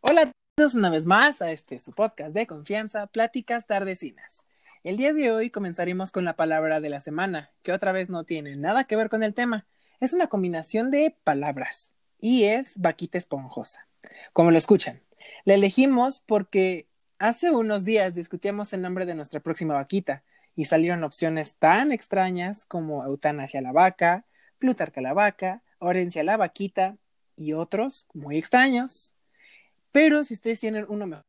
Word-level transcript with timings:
Hola 0.00 0.22
a 0.22 0.32
todos 0.56 0.74
una 0.74 0.90
vez 0.90 1.06
más 1.06 1.42
a 1.42 1.52
este 1.52 1.78
su 1.78 1.92
podcast 1.92 2.34
de 2.34 2.46
confianza, 2.48 3.06
Pláticas 3.06 3.66
Tardecinas. 3.66 4.44
El 4.82 4.96
día 4.96 5.12
de 5.12 5.30
hoy 5.30 5.50
comenzaremos 5.50 6.10
con 6.10 6.24
la 6.24 6.34
palabra 6.34 6.80
de 6.80 6.90
la 6.90 6.98
semana, 6.98 7.52
que 7.62 7.72
otra 7.72 7.92
vez 7.92 8.10
no 8.10 8.24
tiene 8.24 8.56
nada 8.56 8.84
que 8.84 8.96
ver 8.96 9.08
con 9.08 9.22
el 9.22 9.34
tema. 9.34 9.66
Es 10.00 10.12
una 10.12 10.26
combinación 10.26 10.90
de 10.90 11.16
palabras 11.22 11.92
y 12.18 12.44
es 12.44 12.80
vaquita 12.80 13.16
esponjosa. 13.18 13.86
Como 14.32 14.50
lo 14.50 14.58
escuchan, 14.58 15.02
la 15.44 15.54
elegimos 15.54 16.18
porque 16.18 16.88
hace 17.20 17.52
unos 17.52 17.84
días 17.84 18.16
discutíamos 18.16 18.72
el 18.72 18.82
nombre 18.82 19.06
de 19.06 19.14
nuestra 19.14 19.38
próxima 19.38 19.74
vaquita 19.74 20.24
y 20.56 20.64
salieron 20.64 21.04
opciones 21.04 21.56
tan 21.56 21.92
extrañas 21.92 22.64
como 22.64 23.04
Eutanasia 23.04 23.60
la 23.60 23.72
vaca, 23.72 24.24
Plutarca 24.58 25.02
la 25.02 25.12
vaca, 25.12 25.62
Orencia 25.78 26.24
la 26.24 26.38
vaquita 26.38 26.96
y 27.36 27.52
otros 27.52 28.06
muy 28.14 28.38
extraños. 28.38 29.14
Pero 29.92 30.24
si 30.24 30.34
ustedes 30.34 30.58
tienen 30.58 30.86
uno 30.88 31.06
mejor, 31.06 31.24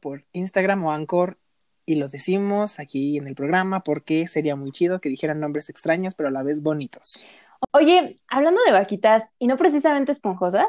por 0.00 0.24
Instagram 0.32 0.84
o 0.84 0.92
Anchor 0.92 1.38
y 1.86 1.94
lo 1.96 2.08
decimos 2.08 2.78
aquí 2.78 3.16
en 3.16 3.26
el 3.26 3.34
programa 3.34 3.80
porque 3.80 4.26
sería 4.26 4.56
muy 4.56 4.72
chido 4.72 5.00
que 5.00 5.08
dijeran 5.08 5.40
nombres 5.40 5.70
extraños 5.70 6.14
pero 6.14 6.28
a 6.28 6.32
la 6.32 6.42
vez 6.42 6.62
bonitos. 6.62 7.24
Oye, 7.72 8.20
hablando 8.28 8.60
de 8.66 8.72
vaquitas 8.72 9.24
y 9.38 9.46
no 9.46 9.56
precisamente 9.56 10.12
esponjosas, 10.12 10.66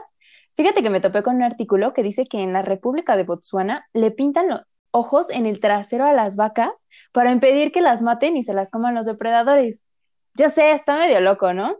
fíjate 0.55 0.81
que 0.81 0.89
me 0.89 1.01
topé 1.01 1.23
con 1.23 1.35
un 1.35 1.43
artículo 1.43 1.93
que 1.93 2.03
dice 2.03 2.25
que 2.25 2.41
en 2.41 2.53
la 2.53 2.61
República 2.61 3.17
de 3.17 3.23
Botsuana 3.23 3.87
le 3.93 4.11
pintan 4.11 4.47
los 4.47 4.61
ojos 4.95 5.29
en 5.29 5.45
el 5.45 5.59
trasero 5.59 6.05
a 6.05 6.13
las 6.13 6.37
vacas 6.37 6.71
para 7.11 7.31
impedir 7.31 7.71
que 7.71 7.81
las 7.81 8.01
maten 8.01 8.37
y 8.37 8.43
se 8.43 8.53
las 8.53 8.71
coman 8.71 8.95
los 8.95 9.05
depredadores. 9.05 9.83
Ya 10.35 10.49
sé, 10.49 10.71
está 10.71 10.97
medio 10.97 11.19
loco, 11.19 11.53
¿no? 11.53 11.77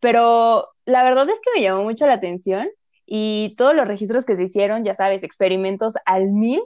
Pero 0.00 0.68
la 0.84 1.02
verdad 1.02 1.28
es 1.30 1.38
que 1.42 1.50
me 1.54 1.62
llamó 1.62 1.82
mucho 1.82 2.06
la 2.06 2.14
atención 2.14 2.68
y 3.06 3.54
todos 3.56 3.74
los 3.74 3.88
registros 3.88 4.26
que 4.26 4.36
se 4.36 4.44
hicieron, 4.44 4.84
ya 4.84 4.94
sabes, 4.94 5.22
experimentos 5.24 5.94
al 6.04 6.28
mil. 6.28 6.62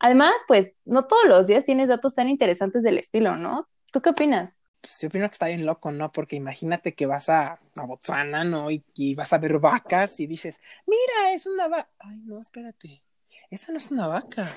Además, 0.00 0.34
pues 0.48 0.72
no 0.84 1.06
todos 1.06 1.24
los 1.26 1.46
días 1.46 1.64
tienes 1.64 1.88
datos 1.88 2.16
tan 2.16 2.28
interesantes 2.28 2.82
del 2.82 2.98
estilo, 2.98 3.36
¿no? 3.36 3.68
¿Tú 3.92 4.02
qué 4.02 4.10
opinas? 4.10 4.60
Pues 4.80 5.00
yo 5.00 5.08
opino 5.08 5.28
que 5.28 5.32
está 5.32 5.46
bien 5.46 5.64
loco, 5.64 5.92
¿no? 5.92 6.10
Porque 6.10 6.34
imagínate 6.34 6.94
que 6.94 7.06
vas 7.06 7.28
a, 7.28 7.60
a 7.76 7.86
Botswana, 7.86 8.42
¿no? 8.44 8.72
Y, 8.72 8.84
y, 8.94 9.14
vas 9.14 9.32
a 9.32 9.38
ver 9.38 9.58
vacas 9.60 10.18
y 10.18 10.26
dices, 10.26 10.60
mira, 10.86 11.32
es 11.32 11.46
una 11.46 11.68
vaca. 11.68 11.88
Ay, 12.00 12.18
no, 12.24 12.40
espérate. 12.40 13.02
Esa 13.50 13.72
no 13.72 13.78
es 13.78 13.90
una 13.90 14.08
vaca. 14.08 14.50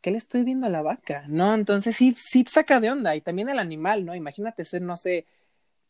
¿Qué 0.00 0.10
le 0.10 0.18
estoy 0.18 0.44
viendo 0.44 0.66
a 0.66 0.70
la 0.70 0.82
vaca? 0.82 1.24
No, 1.28 1.54
entonces 1.54 1.96
sí, 1.96 2.16
sí 2.18 2.44
saca 2.48 2.80
de 2.80 2.90
onda. 2.90 3.16
Y 3.16 3.20
también 3.20 3.48
el 3.48 3.58
animal, 3.58 4.04
¿no? 4.04 4.14
Imagínate 4.14 4.64
ser, 4.64 4.82
no 4.82 4.96
sé, 4.96 5.26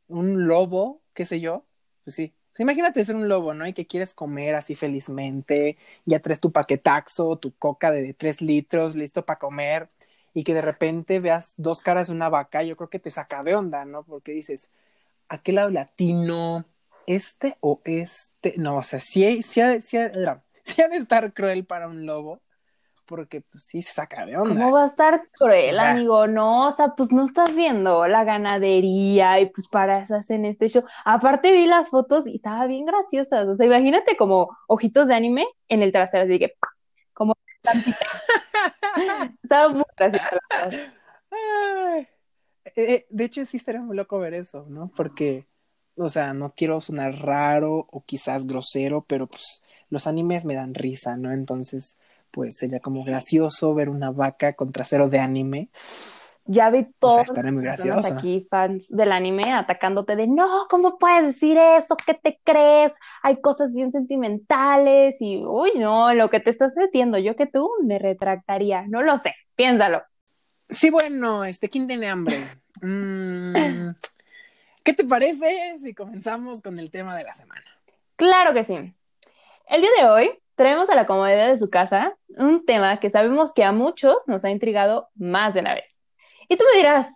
un 0.08 0.46
lobo, 0.46 1.00
qué 1.14 1.26
sé 1.26 1.40
yo. 1.40 1.64
Pues 2.04 2.16
sí. 2.16 2.32
Imagínate 2.58 3.04
ser 3.04 3.16
un 3.16 3.28
lobo, 3.28 3.52
¿no? 3.54 3.66
Y 3.66 3.74
que 3.74 3.86
quieres 3.86 4.14
comer 4.14 4.54
así 4.54 4.74
felizmente, 4.76 5.76
ya 6.06 6.20
traes 6.20 6.40
tu 6.40 6.52
paquetaxo, 6.52 7.36
tu 7.36 7.54
coca 7.56 7.90
de 7.90 8.14
tres 8.14 8.40
litros, 8.40 8.96
listo 8.96 9.26
para 9.26 9.38
comer, 9.38 9.90
y 10.32 10.42
que 10.42 10.54
de 10.54 10.62
repente 10.62 11.20
veas 11.20 11.52
dos 11.58 11.82
caras 11.82 12.08
de 12.08 12.14
una 12.14 12.30
vaca, 12.30 12.62
yo 12.62 12.76
creo 12.76 12.88
que 12.88 12.98
te 12.98 13.10
saca 13.10 13.42
de 13.42 13.54
onda, 13.54 13.84
¿no? 13.84 14.04
Porque 14.04 14.32
dices, 14.32 14.70
¿a 15.28 15.42
qué 15.42 15.52
lado 15.52 15.68
latino? 15.68 16.64
¿Este 17.06 17.56
o 17.60 17.80
este? 17.84 18.54
No, 18.56 18.78
o 18.78 18.82
sea, 18.82 19.00
sí, 19.00 19.42
sí, 19.42 19.60
sí, 19.82 19.98
sí 20.64 20.82
ha 20.82 20.88
de 20.88 20.96
estar 20.96 21.34
cruel 21.34 21.66
para 21.66 21.88
un 21.88 22.06
lobo 22.06 22.40
porque 23.06 23.40
pues 23.40 23.64
sí 23.64 23.82
se 23.82 23.92
saca 23.92 24.26
de 24.26 24.36
onda. 24.36 24.54
¿Cómo 24.54 24.72
va 24.72 24.82
a 24.82 24.86
estar 24.86 25.28
cruel, 25.32 25.74
o 25.74 25.76
sea, 25.76 25.90
amigo? 25.92 26.26
No, 26.26 26.66
o 26.66 26.70
sea, 26.72 26.94
pues 26.96 27.12
no 27.12 27.24
estás 27.24 27.54
viendo 27.54 28.06
la 28.06 28.24
ganadería 28.24 29.40
y 29.40 29.46
pues 29.46 29.68
para 29.68 30.00
eso 30.00 30.16
hacen 30.16 30.44
este 30.44 30.68
show. 30.68 30.84
Aparte 31.04 31.52
vi 31.52 31.66
las 31.66 31.88
fotos 31.88 32.26
y 32.26 32.36
estaba 32.36 32.66
bien 32.66 32.84
graciosas. 32.84 33.46
O 33.46 33.54
sea, 33.54 33.66
imagínate 33.66 34.16
como 34.16 34.56
ojitos 34.66 35.08
de 35.08 35.14
anime 35.14 35.46
en 35.68 35.82
el 35.82 35.92
trasero, 35.92 36.24
así 36.24 36.38
que 36.38 36.54
como 37.14 37.34
estaba 39.42 39.68
muy 39.72 39.84
graciosa. 39.96 40.30
Eh, 42.74 43.06
de 43.08 43.24
hecho, 43.24 43.46
sí 43.46 43.56
estaría 43.56 43.80
muy 43.80 43.96
loco 43.96 44.18
ver 44.18 44.34
eso, 44.34 44.66
¿no? 44.68 44.90
Porque, 44.94 45.46
o 45.96 46.08
sea, 46.08 46.34
no 46.34 46.52
quiero 46.54 46.80
sonar 46.80 47.14
raro 47.20 47.86
o 47.90 48.04
quizás 48.04 48.46
grosero, 48.46 49.04
pero 49.06 49.26
pues 49.28 49.62
los 49.88 50.06
animes 50.06 50.44
me 50.44 50.54
dan 50.54 50.74
risa, 50.74 51.16
¿no? 51.16 51.32
Entonces, 51.32 51.96
pues 52.30 52.56
sería 52.56 52.80
como 52.80 53.04
gracioso 53.04 53.74
ver 53.74 53.88
una 53.88 54.10
vaca 54.10 54.52
con 54.52 54.72
traseros 54.72 55.10
de 55.10 55.18
anime. 55.18 55.70
Ya 56.48 56.70
vi 56.70 56.86
todos 57.00 57.28
o 57.28 57.34
sea, 57.34 57.52
muy 57.52 57.64
gracioso. 57.64 58.14
aquí, 58.14 58.46
fans 58.48 58.86
del 58.88 59.10
anime, 59.10 59.52
atacándote 59.52 60.14
de 60.14 60.28
no, 60.28 60.66
¿cómo 60.70 60.96
puedes 60.96 61.26
decir 61.26 61.58
eso? 61.58 61.96
¿Qué 61.96 62.14
te 62.14 62.38
crees? 62.44 62.92
Hay 63.22 63.40
cosas 63.40 63.72
bien 63.74 63.90
sentimentales 63.90 65.16
y, 65.20 65.44
uy, 65.44 65.72
no, 65.76 66.14
lo 66.14 66.30
que 66.30 66.38
te 66.38 66.50
estás 66.50 66.76
metiendo, 66.76 67.18
yo 67.18 67.34
que 67.34 67.46
tú 67.46 67.68
me 67.82 67.98
retractaría, 67.98 68.84
no 68.86 69.02
lo 69.02 69.18
sé, 69.18 69.34
piénsalo. 69.56 70.02
Sí, 70.68 70.90
bueno, 70.90 71.44
este, 71.44 71.68
¿quién 71.68 71.88
tiene 71.88 72.08
hambre? 72.08 72.36
Mm, 72.80 73.90
¿Qué 74.84 74.92
te 74.92 75.04
parece 75.04 75.78
si 75.80 75.94
comenzamos 75.94 76.62
con 76.62 76.78
el 76.78 76.92
tema 76.92 77.16
de 77.16 77.24
la 77.24 77.34
semana? 77.34 77.64
Claro 78.14 78.54
que 78.54 78.62
sí. 78.62 78.74
El 79.68 79.80
día 79.80 79.90
de 79.98 80.08
hoy 80.08 80.30
traemos 80.56 80.90
a 80.90 80.96
la 80.96 81.06
comodidad 81.06 81.48
de 81.48 81.58
su 81.58 81.70
casa 81.70 82.16
un 82.28 82.64
tema 82.64 82.98
que 82.98 83.10
sabemos 83.10 83.52
que 83.52 83.62
a 83.62 83.72
muchos 83.72 84.16
nos 84.26 84.44
ha 84.44 84.50
intrigado 84.50 85.08
más 85.14 85.54
de 85.54 85.60
una 85.60 85.74
vez. 85.74 86.00
Y 86.48 86.56
tú 86.56 86.64
me 86.72 86.78
dirás, 86.78 87.08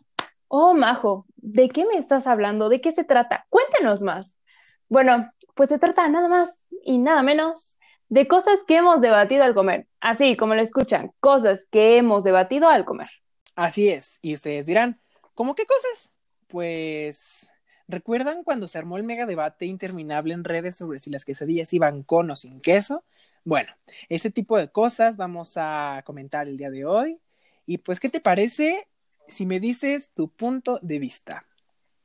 oh, 0.48 0.74
Majo, 0.74 1.26
¿de 1.36 1.68
qué 1.68 1.84
me 1.86 1.96
estás 1.98 2.26
hablando? 2.26 2.68
¿De 2.68 2.80
qué 2.80 2.92
se 2.92 3.04
trata? 3.04 3.46
Cuéntanos 3.48 4.02
más. 4.02 4.40
Bueno, 4.88 5.32
pues 5.54 5.68
se 5.68 5.78
trata 5.78 6.08
nada 6.08 6.28
más 6.28 6.68
y 6.84 6.98
nada 6.98 7.22
menos 7.22 7.78
de 8.08 8.26
cosas 8.28 8.64
que 8.66 8.76
hemos 8.76 9.00
debatido 9.00 9.44
al 9.44 9.54
comer. 9.54 9.86
Así 10.00 10.36
como 10.36 10.54
lo 10.54 10.62
escuchan, 10.62 11.12
cosas 11.20 11.66
que 11.70 11.96
hemos 11.96 12.24
debatido 12.24 12.68
al 12.68 12.84
comer. 12.84 13.08
Así 13.54 13.88
es. 13.88 14.18
Y 14.22 14.34
ustedes 14.34 14.66
dirán, 14.66 15.00
¿cómo 15.34 15.54
qué 15.54 15.64
cosas? 15.66 16.10
Pues 16.48 17.50
¿Recuerdan 17.90 18.44
cuando 18.44 18.68
se 18.68 18.78
armó 18.78 18.98
el 18.98 19.02
mega 19.02 19.26
debate 19.26 19.66
interminable 19.66 20.32
en 20.32 20.44
redes 20.44 20.76
sobre 20.76 21.00
si 21.00 21.10
las 21.10 21.24
quesadillas 21.24 21.72
iban 21.74 22.04
con 22.04 22.30
o 22.30 22.36
sin 22.36 22.60
queso? 22.60 23.02
Bueno, 23.44 23.68
ese 24.08 24.30
tipo 24.30 24.56
de 24.56 24.68
cosas 24.68 25.16
vamos 25.16 25.54
a 25.56 26.02
comentar 26.04 26.46
el 26.46 26.56
día 26.56 26.70
de 26.70 26.84
hoy. 26.84 27.18
Y 27.66 27.78
pues, 27.78 27.98
¿qué 27.98 28.08
te 28.08 28.20
parece 28.20 28.86
si 29.26 29.44
me 29.44 29.58
dices 29.58 30.10
tu 30.14 30.28
punto 30.28 30.78
de 30.82 31.00
vista? 31.00 31.44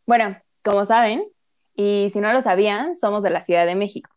Bueno, 0.07 0.35
como 0.63 0.85
saben, 0.85 1.23
y 1.75 2.09
si 2.11 2.19
no 2.19 2.33
lo 2.33 2.41
sabían, 2.41 2.95
somos 2.95 3.21
de 3.21 3.29
la 3.29 3.43
Ciudad 3.43 3.67
de 3.67 3.75
México. 3.75 4.09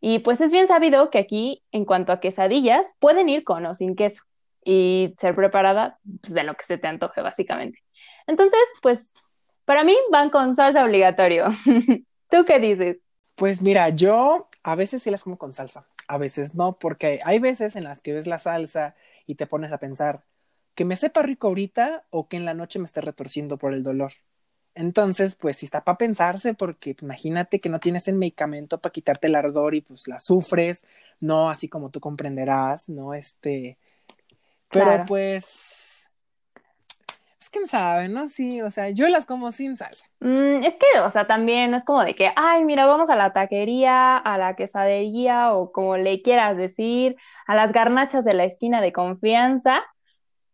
Y 0.00 0.18
pues 0.18 0.40
es 0.40 0.50
bien 0.50 0.66
sabido 0.66 1.10
que 1.10 1.18
aquí, 1.18 1.62
en 1.70 1.84
cuanto 1.84 2.10
a 2.10 2.18
quesadillas, 2.18 2.94
pueden 2.98 3.28
ir 3.28 3.44
con 3.44 3.64
o 3.66 3.76
sin 3.76 3.94
queso 3.94 4.24
y 4.64 5.14
ser 5.18 5.36
preparada 5.36 6.00
pues, 6.20 6.34
de 6.34 6.42
lo 6.42 6.54
que 6.54 6.64
se 6.64 6.78
te 6.78 6.88
antoje, 6.88 7.20
básicamente. 7.20 7.78
Entonces, 8.26 8.60
pues 8.82 9.24
para 9.72 9.84
mí 9.84 9.96
van 10.10 10.28
con 10.28 10.54
salsa 10.54 10.84
obligatorio. 10.84 11.46
¿Tú 12.30 12.44
qué 12.44 12.58
dices? 12.58 12.98
Pues 13.36 13.62
mira, 13.62 13.88
yo 13.88 14.50
a 14.62 14.74
veces 14.74 15.02
sí 15.02 15.10
las 15.10 15.24
como 15.24 15.38
con 15.38 15.54
salsa, 15.54 15.86
a 16.08 16.18
veces 16.18 16.54
no, 16.54 16.78
porque 16.78 17.20
hay 17.24 17.38
veces 17.38 17.74
en 17.74 17.84
las 17.84 18.02
que 18.02 18.12
ves 18.12 18.26
la 18.26 18.38
salsa 18.38 18.94
y 19.26 19.36
te 19.36 19.46
pones 19.46 19.72
a 19.72 19.78
pensar 19.78 20.24
que 20.74 20.84
me 20.84 20.96
sepa 20.96 21.22
rico 21.22 21.46
ahorita 21.46 22.04
o 22.10 22.28
que 22.28 22.36
en 22.36 22.44
la 22.44 22.52
noche 22.52 22.80
me 22.80 22.84
esté 22.84 23.00
retorciendo 23.00 23.56
por 23.56 23.72
el 23.72 23.82
dolor. 23.82 24.12
Entonces, 24.74 25.36
pues 25.36 25.56
sí 25.56 25.64
está 25.64 25.84
para 25.84 25.96
pensarse, 25.96 26.52
porque 26.52 26.94
imagínate 27.00 27.58
que 27.58 27.70
no 27.70 27.80
tienes 27.80 28.08
el 28.08 28.16
medicamento 28.16 28.78
para 28.78 28.92
quitarte 28.92 29.28
el 29.28 29.36
ardor 29.36 29.74
y 29.74 29.80
pues 29.80 30.06
la 30.06 30.20
sufres, 30.20 30.84
no 31.18 31.48
así 31.48 31.66
como 31.66 31.88
tú 31.88 31.98
comprenderás, 31.98 32.90
¿no? 32.90 33.14
Este. 33.14 33.78
Pero 34.68 34.84
claro. 34.84 35.04
pues 35.08 35.44
pues 35.44 35.81
quién 37.52 37.68
sabe, 37.68 38.08
¿no? 38.08 38.28
Sí, 38.28 38.60
o 38.62 38.70
sea, 38.70 38.90
yo 38.90 39.08
las 39.08 39.26
como 39.26 39.52
sin 39.52 39.76
salsa. 39.76 40.06
Mm, 40.20 40.64
es 40.64 40.74
que, 40.74 41.00
o 41.00 41.10
sea, 41.10 41.26
también 41.26 41.74
es 41.74 41.84
como 41.84 42.02
de 42.04 42.14
que, 42.16 42.32
ay, 42.34 42.64
mira, 42.64 42.86
vamos 42.86 43.08
a 43.10 43.16
la 43.16 43.32
taquería, 43.32 44.16
a 44.16 44.38
la 44.38 44.56
quesadería 44.56 45.52
o 45.54 45.70
como 45.70 45.96
le 45.96 46.22
quieras 46.22 46.56
decir, 46.56 47.16
a 47.46 47.54
las 47.54 47.72
garnachas 47.72 48.24
de 48.24 48.34
la 48.34 48.44
esquina 48.44 48.80
de 48.80 48.92
confianza. 48.92 49.82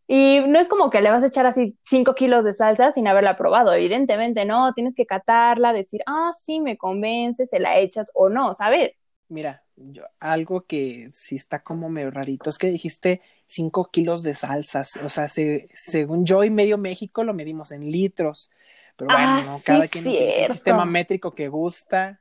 Y 0.06 0.41
no 0.49 0.59
es 0.59 0.69
como 0.69 0.91
que 0.91 1.03
le 1.03 1.11
vas 1.11 1.23
a 1.23 1.27
echar 1.27 1.47
así 1.47 1.77
cinco 1.85 2.15
kilos 2.15 2.45
de 2.45 2.55
salsa 2.55 2.91
sin 2.93 3.06
haberla 3.09 3.37
probado, 3.37 3.73
evidentemente, 3.75 4.44
¿no? 4.47 4.73
Tienes 4.75 4.94
que 4.94 5.06
catarla, 5.06 5.73
decir, 5.73 6.01
ah, 6.06 6.31
sí, 6.33 6.61
me 6.61 6.79
convence, 6.79 7.47
se 7.47 7.61
la 7.61 7.79
echas 7.79 8.11
o 8.15 8.29
no, 8.31 8.55
¿sabes? 8.55 9.07
Mira, 9.29 9.63
yo, 9.77 10.05
algo 10.21 10.63
que 10.63 11.11
sí 11.13 11.37
está 11.37 11.63
como 11.63 11.89
medio 11.91 12.11
rarito 12.11 12.49
es 12.49 12.59
que 12.59 12.71
dijiste 12.71 13.21
cinco 13.47 13.91
kilos 13.91 14.23
de 14.23 14.35
salsas. 14.35 14.97
O 15.05 15.09
sea, 15.09 15.29
se, 15.29 15.69
según 15.75 16.25
yo 16.25 16.45
y 16.45 16.51
medio 16.51 16.79
México 16.79 17.25
lo 17.25 17.35
medimos 17.35 17.73
en 17.73 17.91
litros. 17.91 18.51
Pero 18.97 19.13
bueno, 19.13 19.29
ah, 19.29 19.43
¿no? 19.45 19.61
cada 19.65 19.83
sí, 19.83 19.89
quien 19.91 20.07
utiliza 20.07 20.41
el 20.41 20.53
sistema 20.53 20.85
métrico 20.85 21.31
que 21.31 21.49
gusta. 21.49 22.21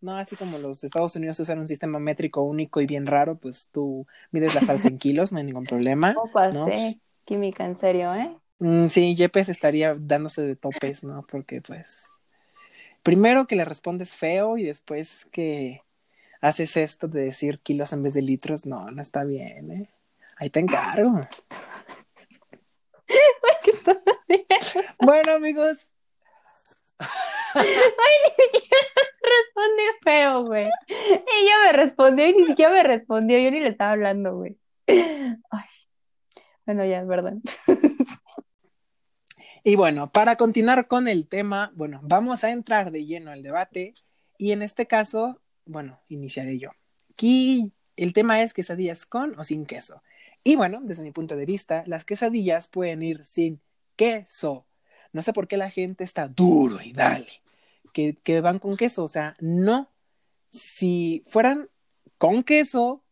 No, 0.00 0.16
así 0.16 0.36
como 0.36 0.58
los 0.58 0.84
Estados 0.84 1.16
Unidos 1.16 1.40
usan 1.40 1.58
un 1.58 1.66
sistema 1.66 1.98
métrico 1.98 2.42
único 2.42 2.80
y 2.80 2.86
bien 2.86 3.06
raro, 3.06 3.36
pues 3.36 3.68
tú 3.72 4.06
mides 4.30 4.54
la 4.54 4.60
salsa 4.60 4.88
en 4.88 4.98
kilos, 4.98 5.32
no 5.32 5.38
hay 5.38 5.44
ningún 5.44 5.64
problema. 5.64 6.14
¿no? 6.52 6.66
sí, 6.66 7.00
química, 7.24 7.64
en 7.64 7.76
serio, 7.76 8.14
¿eh? 8.14 8.36
Mm, 8.58 8.86
sí, 8.88 9.14
Yepes 9.14 9.48
estaría 9.48 9.96
dándose 9.98 10.42
de 10.42 10.56
topes, 10.56 11.02
¿no? 11.04 11.24
Porque 11.28 11.60
pues 11.60 12.08
primero 13.02 13.46
que 13.46 13.56
le 13.56 13.64
respondes 13.64 14.14
feo 14.14 14.58
y 14.58 14.64
después 14.64 15.26
que 15.32 15.82
haces 16.40 16.76
esto 16.76 17.08
de 17.08 17.22
decir 17.22 17.60
kilos 17.60 17.92
en 17.92 18.02
vez 18.02 18.14
de 18.14 18.22
litros, 18.22 18.66
no, 18.66 18.90
no 18.90 19.02
está 19.02 19.24
bien, 19.24 19.70
¿eh? 19.72 19.88
Ahí 20.36 20.50
te 20.50 20.60
encargo. 20.60 21.20
bueno, 25.00 25.32
amigos. 25.32 25.88
Ay, 26.98 27.64
ni 27.64 28.30
siquiera 28.44 28.86
respondió 29.22 29.84
feo, 30.02 30.44
güey. 30.44 30.70
Ella 30.88 31.54
me 31.64 31.72
respondió 31.72 32.26
y 32.26 32.34
ni 32.34 32.46
siquiera 32.46 32.72
me 32.72 32.82
respondió. 32.82 33.38
Yo 33.38 33.50
ni 33.50 33.60
le 33.60 33.70
estaba 33.70 33.92
hablando, 33.92 34.36
güey. 34.36 34.58
Ay. 34.86 35.68
Bueno, 36.66 36.84
ya, 36.84 37.00
es 37.00 37.06
verdad. 37.06 37.34
Y 39.64 39.76
bueno, 39.76 40.10
para 40.10 40.36
continuar 40.36 40.86
con 40.86 41.08
el 41.08 41.28
tema, 41.28 41.72
bueno, 41.74 42.00
vamos 42.02 42.42
a 42.42 42.52
entrar 42.52 42.90
de 42.90 43.04
lleno 43.04 43.30
al 43.30 43.42
debate 43.42 43.92
y 44.38 44.52
en 44.52 44.62
este 44.62 44.86
caso, 44.86 45.42
bueno, 45.68 46.00
iniciaré 46.08 46.58
yo. 46.58 46.70
Aquí 47.12 47.72
el 47.96 48.12
tema 48.12 48.42
es 48.42 48.54
quesadillas 48.54 49.06
con 49.06 49.38
o 49.38 49.44
sin 49.44 49.66
queso. 49.66 50.02
Y 50.42 50.56
bueno, 50.56 50.80
desde 50.82 51.02
mi 51.02 51.12
punto 51.12 51.36
de 51.36 51.46
vista, 51.46 51.84
las 51.86 52.04
quesadillas 52.04 52.68
pueden 52.68 53.02
ir 53.02 53.24
sin 53.24 53.60
queso. 53.96 54.66
No 55.12 55.22
sé 55.22 55.32
por 55.32 55.46
qué 55.46 55.56
la 55.56 55.70
gente 55.70 56.04
está 56.04 56.26
duro 56.28 56.78
y 56.82 56.92
dale, 56.92 57.42
que, 57.92 58.16
que 58.22 58.40
van 58.40 58.58
con 58.58 58.76
queso. 58.76 59.04
O 59.04 59.08
sea, 59.08 59.36
no. 59.40 59.90
Si 60.50 61.22
fueran 61.26 61.68
con 62.16 62.42
queso, 62.42 63.04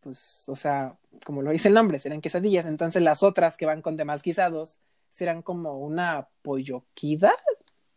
pues, 0.00 0.48
o 0.48 0.56
sea, 0.56 0.98
como 1.24 1.42
lo 1.42 1.52
dice 1.52 1.68
el 1.68 1.74
nombre, 1.74 2.00
serán 2.00 2.20
quesadillas. 2.20 2.66
Entonces 2.66 3.02
las 3.02 3.22
otras 3.22 3.56
que 3.56 3.66
van 3.66 3.82
con 3.82 3.96
demás 3.96 4.22
guisados 4.22 4.80
serán 5.10 5.42
como 5.42 5.78
una 5.78 6.28
polloquida, 6.42 7.32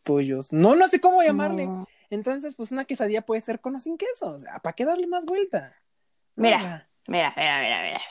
pollos. 0.04 0.54
No, 0.54 0.76
no 0.76 0.88
sé 0.88 1.02
cómo 1.02 1.24
llamarle. 1.24 1.66
No. 1.66 1.88
Entonces, 2.10 2.56
pues 2.56 2.72
una 2.72 2.86
quesadilla 2.86 3.22
puede 3.22 3.42
ser 3.42 3.60
con 3.60 3.76
o 3.76 3.80
sin 3.80 3.98
queso. 3.98 4.28
O 4.28 4.40
sea, 4.40 4.60
¿para 4.60 4.74
qué 4.74 4.86
darle 4.86 5.08
más 5.08 5.26
vuelta? 5.26 5.76
Mira, 6.36 6.58
Oiga. 6.58 6.90
mira, 7.08 7.34
mira, 7.36 7.60
mira, 7.62 7.84
mira. 7.84 8.02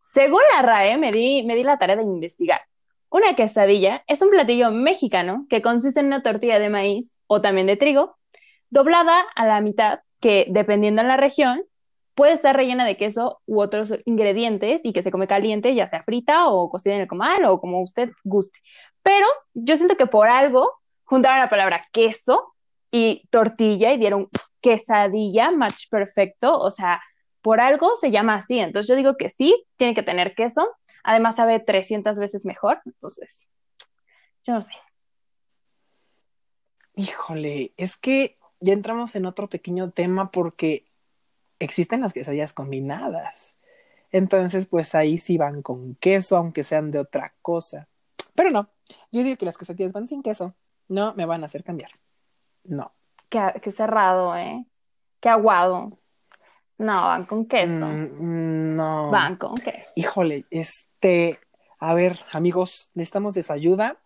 Según 0.00 0.40
la 0.54 0.62
RAE, 0.62 0.98
me 0.98 1.10
di, 1.10 1.42
me 1.44 1.54
di 1.54 1.62
la 1.62 1.78
tarea 1.78 1.96
de 1.96 2.02
investigar. 2.02 2.62
Una 3.10 3.34
quesadilla 3.34 4.04
es 4.06 4.22
un 4.22 4.30
platillo 4.30 4.70
mexicano 4.70 5.46
que 5.50 5.62
consiste 5.62 6.00
en 6.00 6.06
una 6.06 6.22
tortilla 6.22 6.58
de 6.58 6.70
maíz 6.70 7.18
o 7.26 7.40
también 7.40 7.66
de 7.66 7.76
trigo, 7.76 8.16
doblada 8.70 9.20
a 9.34 9.46
la 9.46 9.60
mitad, 9.60 10.00
que 10.20 10.46
dependiendo 10.48 11.00
en 11.02 11.08
la 11.08 11.16
región, 11.16 11.64
puede 12.14 12.32
estar 12.32 12.54
rellena 12.54 12.84
de 12.84 12.96
queso 12.96 13.40
u 13.46 13.60
otros 13.60 13.94
ingredientes 14.04 14.80
y 14.84 14.92
que 14.92 15.02
se 15.02 15.10
come 15.10 15.26
caliente, 15.26 15.74
ya 15.74 15.88
sea 15.88 16.02
frita 16.04 16.48
o 16.48 16.70
cocida 16.70 16.94
en 16.94 17.00
el 17.00 17.08
comal 17.08 17.44
o 17.46 17.60
como 17.60 17.82
usted 17.82 18.10
guste. 18.24 18.60
Pero 19.02 19.26
yo 19.54 19.76
siento 19.76 19.96
que 19.96 20.06
por 20.06 20.28
algo 20.28 20.70
juntaron 21.04 21.40
la 21.40 21.50
palabra 21.50 21.88
queso 21.92 22.54
y 22.90 23.26
tortilla 23.30 23.92
y 23.92 23.98
dieron 23.98 24.28
quesadilla, 24.60 25.50
match 25.50 25.88
perfecto, 25.90 26.58
o 26.58 26.70
sea, 26.70 27.00
por 27.42 27.60
algo 27.60 27.96
se 27.96 28.10
llama 28.10 28.36
así. 28.36 28.58
Entonces 28.58 28.88
yo 28.88 28.96
digo 28.96 29.16
que 29.16 29.28
sí, 29.28 29.64
tiene 29.76 29.94
que 29.94 30.02
tener 30.02 30.34
queso. 30.34 30.68
Además 31.02 31.36
sabe 31.36 31.60
300 31.60 32.18
veces 32.18 32.44
mejor. 32.44 32.80
Entonces, 32.84 33.48
yo 34.44 34.52
no 34.52 34.62
sé. 34.62 34.74
Híjole, 36.94 37.72
es 37.76 37.96
que 37.96 38.36
ya 38.60 38.72
entramos 38.72 39.14
en 39.16 39.24
otro 39.24 39.48
pequeño 39.48 39.90
tema 39.90 40.30
porque 40.30 40.86
existen 41.58 42.02
las 42.02 42.12
quesadillas 42.12 42.52
combinadas. 42.52 43.54
Entonces, 44.12 44.66
pues 44.66 44.94
ahí 44.94 45.16
sí 45.18 45.38
van 45.38 45.62
con 45.62 45.94
queso, 45.94 46.36
aunque 46.36 46.64
sean 46.64 46.90
de 46.90 46.98
otra 46.98 47.34
cosa. 47.40 47.88
Pero 48.34 48.50
no, 48.50 48.68
yo 49.12 49.22
digo 49.22 49.36
que 49.36 49.46
las 49.46 49.56
quesadillas 49.56 49.92
van 49.92 50.08
sin 50.08 50.22
queso. 50.22 50.54
No 50.88 51.14
me 51.14 51.24
van 51.24 51.42
a 51.42 51.46
hacer 51.46 51.64
cambiar. 51.64 51.92
No. 52.64 52.92
Qué, 53.28 53.40
qué 53.62 53.70
cerrado, 53.70 54.36
¿eh? 54.36 54.64
Qué 55.20 55.28
aguado. 55.28 55.98
No, 56.78 57.02
van 57.02 57.26
con 57.26 57.44
queso. 57.46 57.86
Mm, 57.86 58.74
no. 58.74 59.10
Van 59.10 59.36
con 59.36 59.54
queso. 59.54 59.92
Híjole, 59.96 60.46
este, 60.50 61.38
a 61.78 61.92
ver, 61.94 62.18
amigos, 62.32 62.90
necesitamos 62.94 63.34
de 63.34 63.42
su 63.42 63.52
ayuda 63.52 63.98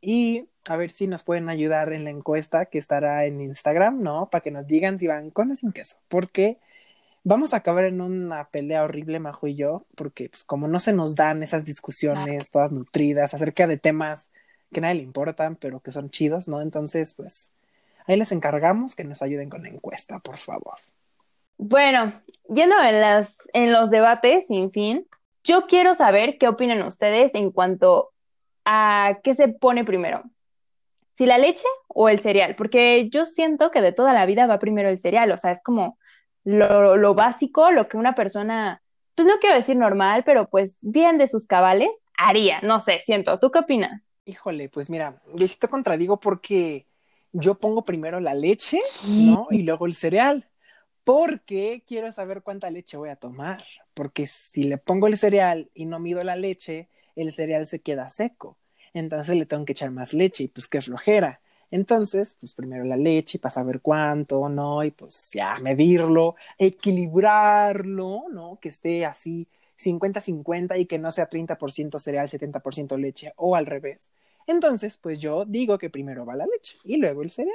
y 0.00 0.46
a 0.68 0.76
ver 0.76 0.90
si 0.90 1.06
nos 1.06 1.22
pueden 1.22 1.48
ayudar 1.48 1.92
en 1.92 2.04
la 2.04 2.10
encuesta 2.10 2.66
que 2.66 2.78
estará 2.78 3.24
en 3.24 3.40
Instagram, 3.40 4.02
¿no? 4.02 4.28
Para 4.30 4.42
que 4.42 4.50
nos 4.50 4.66
digan 4.66 4.98
si 4.98 5.06
van 5.06 5.30
con 5.30 5.50
o 5.50 5.56
sin 5.56 5.72
queso, 5.72 5.96
porque 6.08 6.58
vamos 7.24 7.54
a 7.54 7.58
acabar 7.58 7.84
en 7.84 8.00
una 8.00 8.48
pelea 8.50 8.84
horrible, 8.84 9.18
Majo 9.20 9.46
y 9.46 9.54
yo, 9.54 9.86
porque 9.96 10.28
pues 10.28 10.44
como 10.44 10.68
no 10.68 10.80
se 10.80 10.92
nos 10.92 11.14
dan 11.14 11.42
esas 11.42 11.64
discusiones 11.64 12.50
todas 12.50 12.72
nutridas 12.72 13.34
acerca 13.34 13.66
de 13.66 13.78
temas 13.78 14.30
que 14.72 14.80
a 14.80 14.82
nadie 14.82 14.96
le 14.96 15.02
importan, 15.02 15.56
pero 15.56 15.80
que 15.80 15.92
son 15.92 16.10
chidos, 16.10 16.46
¿no? 16.46 16.60
Entonces, 16.60 17.14
pues 17.14 17.52
ahí 18.08 18.18
les 18.18 18.32
encargamos 18.32 18.96
que 18.96 19.04
nos 19.04 19.22
ayuden 19.22 19.50
con 19.50 19.62
la 19.62 19.68
encuesta, 19.68 20.18
por 20.18 20.38
favor. 20.38 20.78
Bueno, 21.58 22.12
yendo 22.48 22.80
en, 22.80 23.00
las, 23.00 23.48
en 23.52 23.72
los 23.72 23.90
debates 23.90 24.46
sin 24.46 24.70
fin, 24.70 25.06
yo 25.44 25.66
quiero 25.66 25.94
saber 25.94 26.38
qué 26.38 26.48
opinan 26.48 26.82
ustedes 26.82 27.34
en 27.34 27.50
cuanto 27.50 28.10
a 28.64 29.18
qué 29.22 29.34
se 29.34 29.48
pone 29.48 29.84
primero, 29.84 30.22
si 31.14 31.26
la 31.26 31.38
leche 31.38 31.64
o 31.88 32.08
el 32.08 32.20
cereal, 32.20 32.54
porque 32.54 33.08
yo 33.10 33.24
siento 33.24 33.70
que 33.70 33.80
de 33.80 33.92
toda 33.92 34.12
la 34.12 34.26
vida 34.26 34.46
va 34.46 34.58
primero 34.58 34.88
el 34.88 34.98
cereal, 34.98 35.32
o 35.32 35.36
sea, 35.36 35.50
es 35.50 35.62
como 35.62 35.98
lo, 36.44 36.96
lo 36.96 37.14
básico, 37.14 37.70
lo 37.72 37.88
que 37.88 37.96
una 37.96 38.14
persona, 38.14 38.82
pues 39.14 39.26
no 39.26 39.34
quiero 39.40 39.56
decir 39.56 39.76
normal, 39.76 40.22
pero 40.24 40.48
pues 40.48 40.78
bien 40.82 41.18
de 41.18 41.26
sus 41.26 41.46
cabales, 41.46 41.90
haría, 42.16 42.60
no 42.60 42.78
sé, 42.78 43.00
siento, 43.02 43.38
¿tú 43.38 43.50
qué 43.50 43.60
opinas? 43.60 44.08
Híjole, 44.26 44.68
pues 44.68 44.90
mira, 44.90 45.20
yo 45.34 45.48
sí 45.48 45.56
te 45.58 45.68
contradigo 45.68 46.20
porque 46.20 46.86
yo 47.32 47.54
pongo 47.54 47.84
primero 47.84 48.20
la 48.20 48.34
leche, 48.34 48.78
¿no? 49.08 49.48
Y 49.50 49.62
luego 49.62 49.86
el 49.86 49.94
cereal. 49.94 50.48
Porque 51.04 51.82
quiero 51.86 52.12
saber 52.12 52.42
cuánta 52.42 52.70
leche 52.70 52.96
voy 52.96 53.08
a 53.08 53.16
tomar. 53.16 53.64
Porque 53.94 54.26
si 54.26 54.64
le 54.64 54.76
pongo 54.78 55.06
el 55.06 55.16
cereal 55.16 55.70
y 55.72 55.86
no 55.86 55.98
mido 55.98 56.22
la 56.22 56.36
leche, 56.36 56.88
el 57.16 57.32
cereal 57.32 57.66
se 57.66 57.80
queda 57.80 58.10
seco. 58.10 58.58
Entonces 58.92 59.36
le 59.36 59.46
tengo 59.46 59.64
que 59.64 59.72
echar 59.72 59.90
más 59.90 60.12
leche 60.12 60.44
y 60.44 60.48
pues 60.48 60.68
qué 60.68 60.80
flojera. 60.80 61.40
Entonces, 61.70 62.36
pues 62.40 62.54
primero 62.54 62.84
la 62.84 62.96
leche 62.96 63.38
para 63.38 63.50
saber 63.50 63.80
cuánto, 63.80 64.48
¿no? 64.48 64.84
Y 64.84 64.90
pues 64.90 65.30
ya 65.32 65.54
medirlo, 65.62 66.36
equilibrarlo, 66.56 68.24
¿no? 68.30 68.58
Que 68.60 68.68
esté 68.68 69.04
así 69.04 69.48
50-50 69.78 70.78
y 70.78 70.86
que 70.86 70.98
no 70.98 71.10
sea 71.10 71.28
30% 71.28 71.98
cereal, 71.98 72.28
70% 72.28 72.96
leche 72.96 73.32
o 73.36 73.54
al 73.54 73.66
revés. 73.66 74.10
Entonces, 74.48 74.96
pues 74.96 75.20
yo 75.20 75.44
digo 75.44 75.78
que 75.78 75.90
primero 75.90 76.24
va 76.26 76.34
la 76.34 76.46
leche 76.46 76.76
y 76.82 76.96
luego 76.96 77.22
el 77.22 77.30
cereal. 77.30 77.54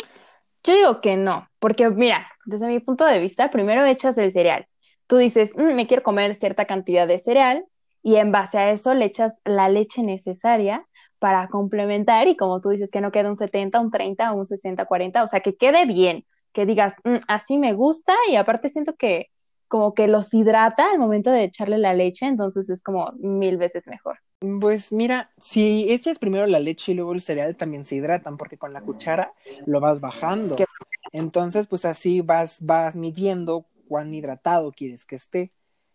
Yo 0.64 0.74
digo 0.74 1.02
que 1.02 1.18
no, 1.18 1.50
porque 1.60 1.90
mira, 1.90 2.26
desde 2.46 2.68
mi 2.68 2.80
punto 2.80 3.06
de 3.06 3.20
vista, 3.20 3.50
primero 3.52 3.84
echas 3.86 4.18
el 4.18 4.32
cereal. 4.32 4.68
Tú 5.08 5.18
dices, 5.18 5.58
"Mm, 5.58 5.74
me 5.74 5.88
quiero 5.88 6.04
comer 6.04 6.36
cierta 6.36 6.66
cantidad 6.66 7.08
de 7.08 7.20
cereal 7.20 7.66
y 8.02 8.16
en 8.16 8.32
base 8.32 8.60
a 8.60 8.70
eso 8.72 8.94
le 8.94 9.06
echas 9.06 9.40
la 9.44 9.68
leche 9.70 10.04
necesaria 10.04 10.86
para 11.20 11.48
complementar 11.48 12.28
y 12.28 12.38
como 12.38 12.62
tú 12.62 12.70
dices, 12.70 12.92
que 12.92 13.02
no 13.02 13.12
quede 13.12 13.28
un 13.28 13.38
70, 13.38 13.80
un 13.80 13.92
30, 13.92 14.32
un 14.32 14.46
60, 14.46 14.86
40, 14.86 15.24
o 15.24 15.28
sea, 15.28 15.40
que 15.40 15.56
quede 15.56 15.86
bien, 15.86 16.26
que 16.54 16.66
digas, 16.66 16.96
"Mm, 17.04 17.18
así 17.28 17.58
me 17.58 17.74
gusta 17.74 18.14
y 18.30 18.36
aparte 18.36 18.70
siento 18.70 18.94
que 18.96 19.28
como 19.68 19.96
que 19.96 20.08
los 20.08 20.32
hidrata 20.34 20.92
al 20.92 21.00
momento 21.00 21.32
de 21.32 21.46
echarle 21.46 21.80
la 21.80 21.96
leche, 21.96 22.28
entonces 22.28 22.70
es 22.70 22.84
como 22.84 23.12
mil 23.18 23.58
veces 23.58 23.88
mejor. 23.88 24.20
Pues 24.60 24.92
mira, 24.92 25.32
si 25.38 25.90
echas 25.90 26.20
primero 26.20 26.46
la 26.48 26.60
leche 26.60 26.92
y 26.92 26.96
luego 26.96 27.14
el 27.14 27.22
cereal, 27.22 27.56
también 27.56 27.86
se 27.86 27.96
hidratan, 27.96 28.36
porque 28.36 28.58
con 28.58 28.74
la 28.74 28.82
cuchara 28.82 29.34
lo 29.66 29.80
vas 29.80 30.02
bajando. 30.02 30.58
Entonces, 31.14 31.68
pues 31.68 31.86
así 31.86 32.20
vas, 32.20 32.58
vas 32.60 32.98
midiendo 32.98 33.66
cuán 33.88 34.14
hidratado 34.14 34.74
quieres 34.74 35.06
que 35.06 35.16
esté. 35.16 35.54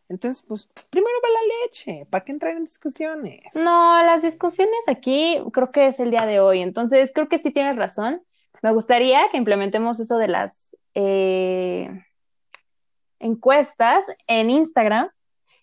Entonces, 0.08 0.42
pues 0.48 0.66
primero 0.88 1.12
va 1.22 1.28
la 1.28 1.64
leche, 1.64 2.06
¿para 2.08 2.24
qué 2.24 2.32
entrar 2.32 2.56
en 2.56 2.64
discusiones? 2.64 3.42
No, 3.54 4.02
las 4.02 4.22
discusiones 4.22 4.88
aquí 4.88 5.38
creo 5.52 5.70
que 5.70 5.88
es 5.88 6.00
el 6.00 6.10
día 6.10 6.24
de 6.24 6.40
hoy, 6.40 6.62
entonces 6.62 7.10
creo 7.14 7.28
que 7.28 7.36
sí 7.36 7.50
tienes 7.50 7.76
razón. 7.76 8.22
Me 8.62 8.72
gustaría 8.72 9.28
que 9.30 9.36
implementemos 9.36 10.00
eso 10.00 10.16
de 10.16 10.28
las 10.28 10.74
eh, 10.94 11.90
encuestas 13.18 14.06
en 14.26 14.48
Instagram 14.48 15.10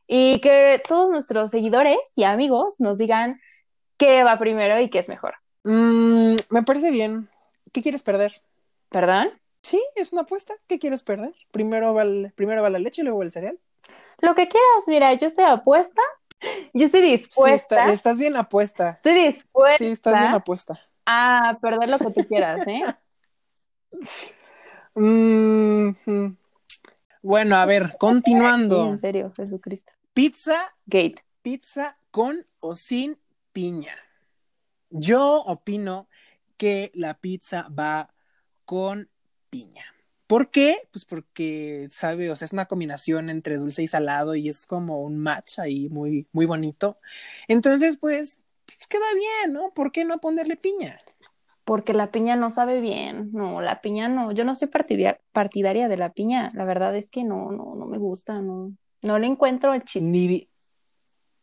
y 0.08 0.40
que 0.42 0.82
todos 0.88 1.10
nuestros 1.10 1.52
seguidores 1.52 1.98
y 2.16 2.24
amigos 2.24 2.76
nos 2.80 2.98
digan 2.98 3.40
qué 3.98 4.24
va 4.24 4.38
primero 4.38 4.80
y 4.80 4.90
qué 4.90 5.00
es 5.00 5.10
mejor. 5.10 5.36
Mm, 5.64 6.36
me 6.50 6.64
parece 6.64 6.92
bien. 6.92 7.28
¿Qué 7.74 7.82
quieres 7.82 8.04
perder? 8.04 8.42
¿Perdón? 8.90 9.30
Sí, 9.62 9.84
es 9.96 10.14
una 10.14 10.22
apuesta. 10.22 10.54
¿Qué 10.68 10.78
quieres 10.80 11.02
perder? 11.02 11.34
Primero 11.52 11.94
va, 11.94 12.04
el- 12.04 12.32
primero 12.36 12.62
va 12.62 12.70
la 12.70 12.80
leche 12.80 13.02
y 13.02 13.06
luego 13.06 13.24
el 13.24 13.32
cereal. 13.32 13.58
Lo 14.22 14.36
que 14.36 14.48
quieras, 14.48 14.84
mira, 14.88 15.14
yo 15.16 15.28
estoy 15.28 15.44
apuesta, 15.46 16.02
yo 16.74 16.86
estoy 16.86 17.02
Sí, 17.02 17.12
dispuesta, 17.12 17.76
está- 17.82 17.94
estás 17.94 18.18
bien 18.20 18.36
apuesta. 18.38 18.92
estoy 18.92 19.14
dispuesta 19.26 19.78
Sí, 19.78 19.88
estás 19.88 20.20
bien 20.20 20.34
apuesta. 20.36 20.80
a 21.06 21.58
perder 21.62 21.90
lo 21.90 21.98
que 22.00 22.12
tú 22.12 22.28
quieras, 22.28 22.66
¿eh? 22.68 22.84
Mm, 24.96 25.90
mm. 26.06 26.38
Bueno, 27.26 27.56
a 27.56 27.66
ver, 27.66 27.88
Sí, 27.88 27.96
continuando. 27.98 28.88
en 28.88 29.00
serio, 29.00 29.34
Jesucristo. 29.36 29.92
Pizza, 30.14 30.76
Gate. 30.86 31.16
pizza 31.42 31.98
con 32.12 32.46
o 32.60 32.76
sin 32.76 33.18
piña. 33.52 33.96
Yo 34.92 35.42
opino 35.42 36.08
que 36.56 36.92
la 36.94 37.16
pizza 37.16 37.68
va 37.70 38.14
con 38.64 39.10
piña. 39.50 39.86
¿Por 40.28 40.52
qué? 40.52 40.88
Pues 40.92 41.04
porque, 41.06 41.88
sabe, 41.90 42.30
o 42.30 42.36
sea, 42.36 42.46
es 42.46 42.54
una 42.54 42.68
combinación 42.68 43.32
entre 43.32 43.58
dulce 43.58 43.82
y 43.82 43.88
salado 43.88 44.36
y 44.36 44.48
es 44.48 44.68
como 44.68 45.02
un 45.02 45.18
match 45.18 45.58
ahí 45.58 45.90
muy, 45.90 46.28
muy 46.32 46.46
bonito. 46.46 47.00
Entonces, 47.48 47.98
pues, 47.98 48.40
pues 48.68 48.86
queda 48.88 49.06
bien, 49.16 49.54
¿no? 49.54 49.72
¿Por 49.74 49.92
qué 49.92 50.06
no 50.06 50.20
ponerle 50.20 50.58
piña? 50.58 51.00
Porque 51.66 51.94
la 51.94 52.12
piña 52.12 52.36
no 52.36 52.52
sabe 52.52 52.80
bien. 52.80 53.32
No, 53.34 53.60
la 53.60 53.82
piña 53.82 54.08
no. 54.08 54.32
Yo 54.32 54.46
no 54.46 54.56
soy 54.56 54.68
partidaria, 54.68 55.20
partidaria 55.32 55.88
de 55.88 55.98
la 55.98 56.12
piña. 56.12 56.52
La 56.54 56.64
verdad 56.64 56.96
es 56.96 57.10
que 57.10 57.24
no, 57.24 57.52
no, 57.52 57.76
no 57.76 57.86
me 57.88 57.98
gusta, 57.98 58.40
no. 58.42 58.72
No 59.02 59.20
le 59.20 59.28
encuentro 59.28 59.74
el 59.74 59.84
chiste. 59.84 60.08
Ni, 60.08 60.48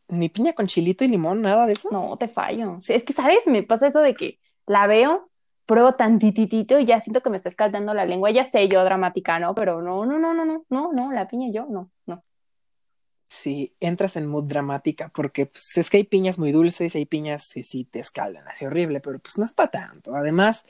ni 0.09 0.29
piña 0.29 0.53
con 0.53 0.67
chilito 0.69 1.05
y 1.05 1.09
limón, 1.09 1.43
nada 1.43 1.67
de 1.67 1.75
eso. 1.75 1.89
No, 1.91 2.17
te 2.17 2.29
fallo. 2.29 2.79
Es 2.87 3.03
que, 3.03 3.13
¿sabes? 3.13 3.47
Me 3.47 3.63
pasa 3.63 3.89
eso 3.89 4.01
de 4.01 4.15
que 4.15 4.39
la 4.67 4.87
veo, 4.87 5.29
pruebo 5.67 5.95
tantititito 5.95 6.79
y 6.79 6.87
ya 6.87 7.01
siento 7.01 7.21
que 7.21 7.31
me 7.31 7.37
está 7.37 7.49
escaldando 7.49 7.93
la 7.93 8.05
lengua. 8.05 8.31
Ya 8.31 8.45
sé 8.45 8.69
yo 8.69 8.85
dramática, 8.85 9.39
¿no? 9.39 9.55
Pero 9.55 9.83
no, 9.83 10.07
no, 10.07 10.19
no, 10.19 10.35
no, 10.35 10.45
no, 10.45 10.65
no, 10.69 10.93
no, 10.93 11.13
la 11.13 11.29
piña 11.29 11.51
yo, 11.53 11.67
no, 11.69 11.91
no. 12.07 12.23
Sí, 13.35 13.75
entras 13.81 14.17
en 14.17 14.27
mood 14.27 14.45
dramática 14.45 15.09
porque 15.09 15.47
pues, 15.47 15.79
es 15.79 15.89
que 15.89 15.97
hay 15.97 16.05
piñas 16.05 16.39
muy 16.39 16.53
dulces 16.53 16.95
y 16.95 16.99
hay 16.99 17.07
piñas 17.07 17.51
que 17.51 17.65
sí 17.65 17.85
te 17.85 17.99
escaldan 17.99 18.47
así 18.47 18.67
horrible, 18.67 19.01
pero 19.01 19.19
pues 19.21 19.39
no 19.39 19.47
es 19.47 19.55
para 19.55 19.71
tanto. 19.71 20.15
Además, 20.15 20.67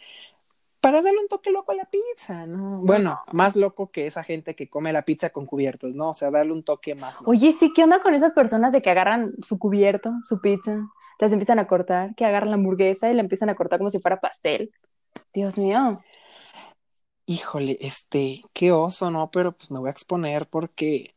para 0.80 1.02
darle 1.02 1.18
un 1.18 1.28
toque 1.28 1.50
loco 1.50 1.72
a 1.72 1.74
la 1.74 1.86
pizza, 1.86 2.46
¿no? 2.46 2.78
Bueno, 2.78 3.20
más 3.32 3.56
loco 3.56 3.90
que 3.90 4.06
esa 4.06 4.22
gente 4.22 4.54
que 4.54 4.70
come 4.70 4.92
la 4.92 5.02
pizza 5.02 5.30
con 5.30 5.44
cubiertos, 5.44 5.96
¿no? 5.96 6.10
O 6.10 6.14
sea, 6.14 6.30
darle 6.30 6.52
un 6.52 6.62
toque 6.62 6.94
más. 6.94 7.18
loco. 7.18 7.32
Oye, 7.32 7.50
sí, 7.50 7.72
¿qué 7.74 7.82
onda 7.82 8.00
con 8.00 8.14
esas 8.14 8.32
personas 8.32 8.72
de 8.72 8.80
que 8.80 8.90
agarran 8.90 9.32
su 9.42 9.58
cubierto, 9.58 10.12
su 10.22 10.40
pizza, 10.40 10.88
las 11.18 11.32
empiezan 11.32 11.58
a 11.58 11.66
cortar, 11.66 12.14
que 12.14 12.24
agarran 12.24 12.50
la 12.50 12.56
hamburguesa 12.56 13.10
y 13.10 13.14
la 13.14 13.22
empiezan 13.22 13.50
a 13.50 13.56
cortar 13.56 13.80
como 13.80 13.90
si 13.90 13.98
fuera 13.98 14.20
pastel? 14.20 14.72
Dios 15.34 15.58
mío. 15.58 16.00
Híjole, 17.26 17.76
este, 17.80 18.44
qué 18.52 18.70
oso, 18.70 19.10
¿no? 19.10 19.32
Pero 19.32 19.50
pues 19.50 19.68
me 19.72 19.80
voy 19.80 19.88
a 19.88 19.92
exponer 19.92 20.48
porque 20.48 21.16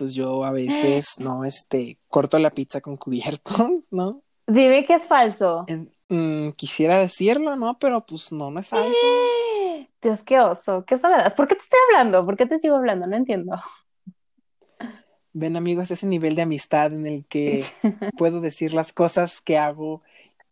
pues 0.00 0.14
yo 0.14 0.46
a 0.46 0.50
veces, 0.50 1.20
¿no? 1.20 1.44
Este, 1.44 1.98
corto 2.08 2.38
la 2.38 2.48
pizza 2.48 2.80
con 2.80 2.96
cubiertos, 2.96 3.52
¿no? 3.90 4.22
Dime 4.46 4.86
que 4.86 4.94
es 4.94 5.06
falso. 5.06 5.66
En- 5.66 5.92
mm, 6.08 6.52
quisiera 6.52 6.98
decirlo, 6.98 7.54
¿no? 7.54 7.78
Pero 7.78 8.02
pues 8.02 8.32
no, 8.32 8.50
no 8.50 8.60
es 8.60 8.68
falso. 8.68 8.98
Dios, 10.00 10.22
qué 10.22 10.40
oso, 10.40 10.86
qué 10.86 10.94
oso 10.94 11.10
me 11.10 11.18
das. 11.18 11.34
¿Por 11.34 11.46
qué 11.48 11.54
te 11.54 11.60
estoy 11.60 11.78
hablando? 11.90 12.24
¿Por 12.24 12.38
qué 12.38 12.46
te 12.46 12.58
sigo 12.58 12.76
hablando? 12.76 13.06
No 13.06 13.14
entiendo. 13.14 13.60
Ven, 15.34 15.58
amigos, 15.58 15.90
ese 15.90 16.06
nivel 16.06 16.34
de 16.34 16.42
amistad 16.42 16.94
en 16.94 17.06
el 17.06 17.26
que 17.26 17.62
puedo 18.16 18.40
decir 18.40 18.72
las 18.72 18.94
cosas 18.94 19.42
que 19.42 19.58
hago 19.58 20.00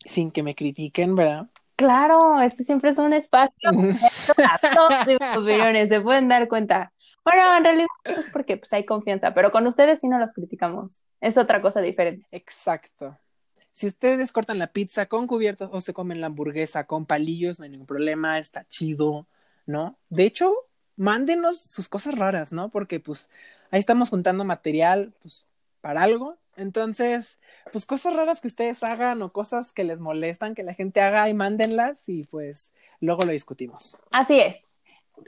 sin 0.04 0.30
que 0.30 0.42
me 0.42 0.54
critiquen, 0.54 1.16
¿verdad? 1.16 1.46
Claro, 1.74 2.42
este 2.42 2.64
siempre 2.64 2.90
es 2.90 2.98
un 2.98 3.14
espacio 3.14 3.70
opiniones, 5.38 5.88
se 5.88 6.02
pueden 6.02 6.28
dar 6.28 6.48
cuenta. 6.48 6.92
Bueno, 7.30 7.56
en 7.56 7.64
realidad 7.64 7.88
es 8.04 8.30
porque 8.32 8.56
pues, 8.56 8.72
hay 8.72 8.86
confianza, 8.86 9.34
pero 9.34 9.52
con 9.52 9.66
ustedes 9.66 10.00
sí 10.00 10.08
no 10.08 10.18
los 10.18 10.32
criticamos. 10.32 11.02
Es 11.20 11.36
otra 11.36 11.60
cosa 11.60 11.80
diferente. 11.80 12.26
Exacto. 12.30 13.18
Si 13.72 13.86
ustedes 13.86 14.32
cortan 14.32 14.58
la 14.58 14.68
pizza 14.68 15.06
con 15.06 15.26
cubiertos 15.26 15.68
o 15.70 15.80
se 15.80 15.92
comen 15.92 16.20
la 16.20 16.28
hamburguesa 16.28 16.84
con 16.84 17.04
palillos, 17.04 17.58
no 17.58 17.64
hay 17.64 17.70
ningún 17.70 17.86
problema, 17.86 18.38
está 18.38 18.64
chido, 18.64 19.26
¿no? 19.66 19.98
De 20.08 20.24
hecho, 20.24 20.54
mándenos 20.96 21.60
sus 21.60 21.88
cosas 21.88 22.16
raras, 22.16 22.52
¿no? 22.52 22.70
Porque 22.70 22.98
pues 22.98 23.28
ahí 23.70 23.78
estamos 23.78 24.08
juntando 24.08 24.44
material 24.44 25.12
pues 25.20 25.44
para 25.82 26.02
algo. 26.02 26.38
Entonces, 26.56 27.38
pues 27.72 27.84
cosas 27.84 28.16
raras 28.16 28.40
que 28.40 28.48
ustedes 28.48 28.82
hagan 28.82 29.20
o 29.20 29.32
cosas 29.32 29.72
que 29.72 29.84
les 29.84 30.00
molestan 30.00 30.54
que 30.54 30.62
la 30.62 30.74
gente 30.74 31.02
haga 31.02 31.28
y 31.28 31.34
mándenlas 31.34 32.08
y 32.08 32.24
pues 32.24 32.72
luego 33.00 33.24
lo 33.24 33.32
discutimos. 33.32 33.98
Así 34.10 34.40
es. 34.40 34.56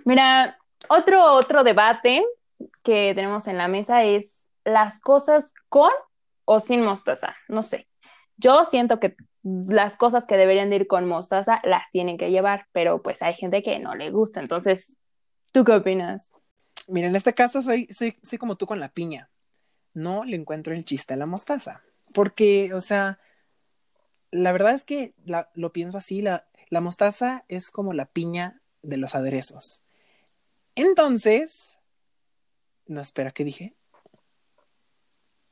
Mira, 0.05 0.59
otro, 0.89 1.23
otro 1.35 1.65
debate 1.65 2.25
que 2.83 3.13
tenemos 3.15 3.47
en 3.47 3.59
la 3.59 3.69
mesa 3.69 4.05
es 4.05 4.49
las 4.65 5.01
cosas 5.01 5.53
con 5.69 5.91
o 6.45 6.61
sin 6.61 6.83
mostaza. 6.83 7.37
No 7.49 7.63
sé. 7.63 7.89
Yo 8.37 8.65
siento 8.65 9.01
que 9.01 9.17
las 9.43 9.97
cosas 9.97 10.27
que 10.27 10.37
deberían 10.37 10.71
de 10.71 10.77
ir 10.77 10.87
con 10.87 11.07
mostaza 11.07 11.61
las 11.65 11.91
tienen 11.93 12.19
que 12.19 12.31
llevar, 12.31 12.67
pero 12.73 13.03
pues 13.03 13.23
hay 13.23 13.35
gente 13.35 13.63
que 13.63 13.79
no 13.79 13.95
le 13.95 14.11
gusta. 14.11 14.41
Entonces, 14.41 14.97
¿tú 15.53 15.65
qué 15.65 15.73
opinas? 15.73 16.33
Mira, 16.89 17.09
en 17.09 17.17
este 17.17 17.35
caso 17.35 17.63
soy, 17.63 17.87
soy, 17.93 18.19
soy 18.23 18.39
como 18.39 18.57
tú 18.57 18.67
con 18.67 18.81
la 18.81 18.89
piña. 18.89 19.31
No 19.95 20.25
le 20.25 20.37
encuentro 20.37 20.75
el 20.75 20.85
chiste 20.85 21.15
a 21.15 21.17
la 21.17 21.27
mostaza. 21.27 21.83
Porque, 22.13 22.75
o 22.75 22.81
sea, 22.81 23.19
la 24.31 24.53
verdad 24.53 24.75
es 24.75 24.85
que 24.85 25.15
la- 25.25 25.51
lo 25.55 25.73
pienso 25.73 25.99
así, 25.99 26.23
la, 26.23 26.47
la 26.69 26.81
mostaza 26.81 27.45
es 27.49 27.71
como 27.71 27.93
la 27.93 28.07
piña 28.07 28.61
de 28.83 28.97
los 28.97 29.15
aderezos. 29.15 29.85
Entonces, 30.81 31.79
no, 32.87 33.01
espera, 33.01 33.31
¿qué 33.33 33.45
dije? 33.45 33.75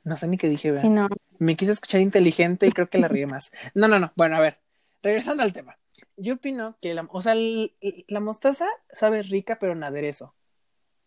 No 0.03 0.17
sé 0.17 0.27
ni 0.27 0.37
qué 0.37 0.49
dije, 0.49 0.69
¿verdad? 0.69 0.83
Si 0.83 0.89
no, 0.89 1.07
Me 1.37 1.55
quise 1.55 1.71
escuchar 1.71 2.01
inteligente 2.01 2.67
y 2.67 2.71
creo 2.71 2.89
que 2.89 2.97
la 2.97 3.07
regué 3.07 3.27
más. 3.27 3.51
No, 3.75 3.87
no, 3.87 3.99
no. 3.99 4.11
Bueno, 4.15 4.37
a 4.37 4.39
ver, 4.39 4.57
regresando 5.03 5.43
al 5.43 5.53
tema. 5.53 5.77
Yo 6.17 6.35
opino 6.35 6.77
que 6.81 6.93
la, 6.93 7.07
o 7.11 7.21
sea, 7.21 7.33
el- 7.33 7.73
la 8.07 8.19
mostaza 8.19 8.67
sabe 8.91 9.21
rica, 9.23 9.57
pero 9.59 9.73
en 9.73 9.83
aderezo, 9.83 10.33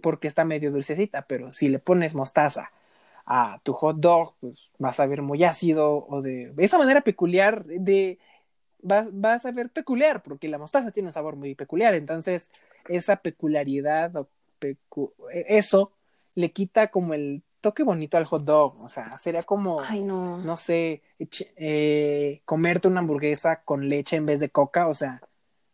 porque 0.00 0.28
está 0.28 0.44
medio 0.44 0.70
dulcecita, 0.70 1.26
pero 1.26 1.52
si 1.52 1.68
le 1.68 1.78
pones 1.80 2.14
mostaza 2.14 2.70
a 3.26 3.60
tu 3.62 3.72
hot 3.72 3.96
dog, 3.98 4.34
pues 4.40 4.70
vas 4.78 5.00
a 5.00 5.06
ver 5.06 5.22
muy 5.22 5.42
ácido 5.44 6.06
o 6.08 6.22
de 6.22 6.52
esa 6.58 6.78
manera 6.78 7.00
peculiar 7.02 7.64
de 7.64 8.18
vas, 8.80 9.08
vas 9.12 9.46
a 9.46 9.52
ver 9.52 9.70
peculiar, 9.70 10.22
porque 10.22 10.48
la 10.48 10.58
mostaza 10.58 10.90
tiene 10.92 11.08
un 11.08 11.12
sabor 11.12 11.36
muy 11.36 11.54
peculiar, 11.54 11.94
entonces 11.94 12.50
esa 12.88 13.16
peculiaridad 13.16 14.14
o 14.16 14.28
pecu- 14.60 15.12
eso 15.46 15.92
le 16.34 16.50
quita 16.52 16.88
como 16.88 17.14
el 17.14 17.42
toque 17.60 17.82
bonito 17.82 18.16
al 18.16 18.24
hot 18.24 18.42
dog, 18.42 18.82
o 18.84 18.88
sea, 18.88 19.06
sería 19.18 19.42
como 19.42 19.80
ay 19.80 20.02
no. 20.02 20.38
no 20.38 20.56
sé, 20.56 21.02
eh, 21.56 22.42
comerte 22.44 22.88
una 22.88 23.00
hamburguesa 23.00 23.62
con 23.64 23.88
leche 23.88 24.16
en 24.16 24.26
vez 24.26 24.40
de 24.40 24.50
coca, 24.50 24.88
o 24.88 24.94
sea, 24.94 25.20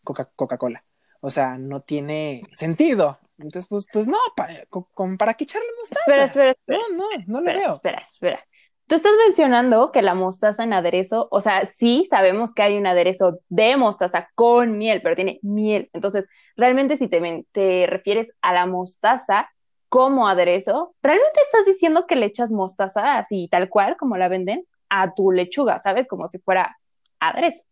Coca- 0.05 0.31
Coca-Cola. 0.37 0.85
O 1.21 1.31
sea, 1.31 1.59
no 1.59 1.81
tiene 1.81 2.45
sentido. 2.53 3.19
Entonces, 3.39 3.67
pues, 3.69 3.87
pues 3.93 4.07
no, 4.09 4.17
para, 4.37 4.65
con- 4.67 5.19
¿para 5.19 5.35
qué 5.35 5.45
echarle 5.45 5.67
mostaza? 5.79 6.01
Espera, 6.07 6.25
espera, 6.25 6.51
espera. 6.53 6.79
No, 6.91 6.97
no, 6.97 7.07
no 7.27 7.41
lo 7.41 7.51
espera, 7.51 7.59
veo. 7.67 7.75
espera, 7.75 7.99
espera. 7.99 8.45
Tú 8.87 8.95
estás 8.95 9.13
mencionando 9.27 9.93
que 9.93 10.01
la 10.01 10.15
mostaza 10.15 10.65
en 10.65 10.73
aderezo, 10.73 11.29
o 11.31 11.41
sea, 11.41 11.67
sí 11.67 12.07
sabemos 12.09 12.55
que 12.55 12.63
hay 12.63 12.77
un 12.79 12.87
aderezo 12.87 13.41
de 13.49 13.77
mostaza 13.77 14.29
con 14.35 14.79
miel, 14.79 15.03
pero 15.03 15.15
tiene 15.17 15.41
miel. 15.43 15.91
Entonces, 15.93 16.27
realmente 16.59 16.97
si 16.97 17.09
te, 17.09 17.87
refieres 17.87 18.35
a 18.43 18.53
la 18.53 18.67
mostaza 18.67 19.49
como 19.89 20.29
aderezo, 20.29 20.95
¿realmente 21.03 21.41
estás 21.41 21.65
diciendo 21.65 22.07
que 22.07 22.17
le 22.17 22.27
echas 22.27 22.51
mostaza 22.53 23.17
así 23.17 23.49
tal 23.51 23.71
cual 23.71 23.97
como 23.97 24.19
la 24.19 24.29
venden 24.29 24.67
a 24.91 25.15
tu 25.15 25.31
lechuga, 25.31 25.79
¿sabes? 25.79 26.07
Como 26.07 26.29
si 26.29 26.39
fuera 26.39 26.77
aderezo. 27.21 27.63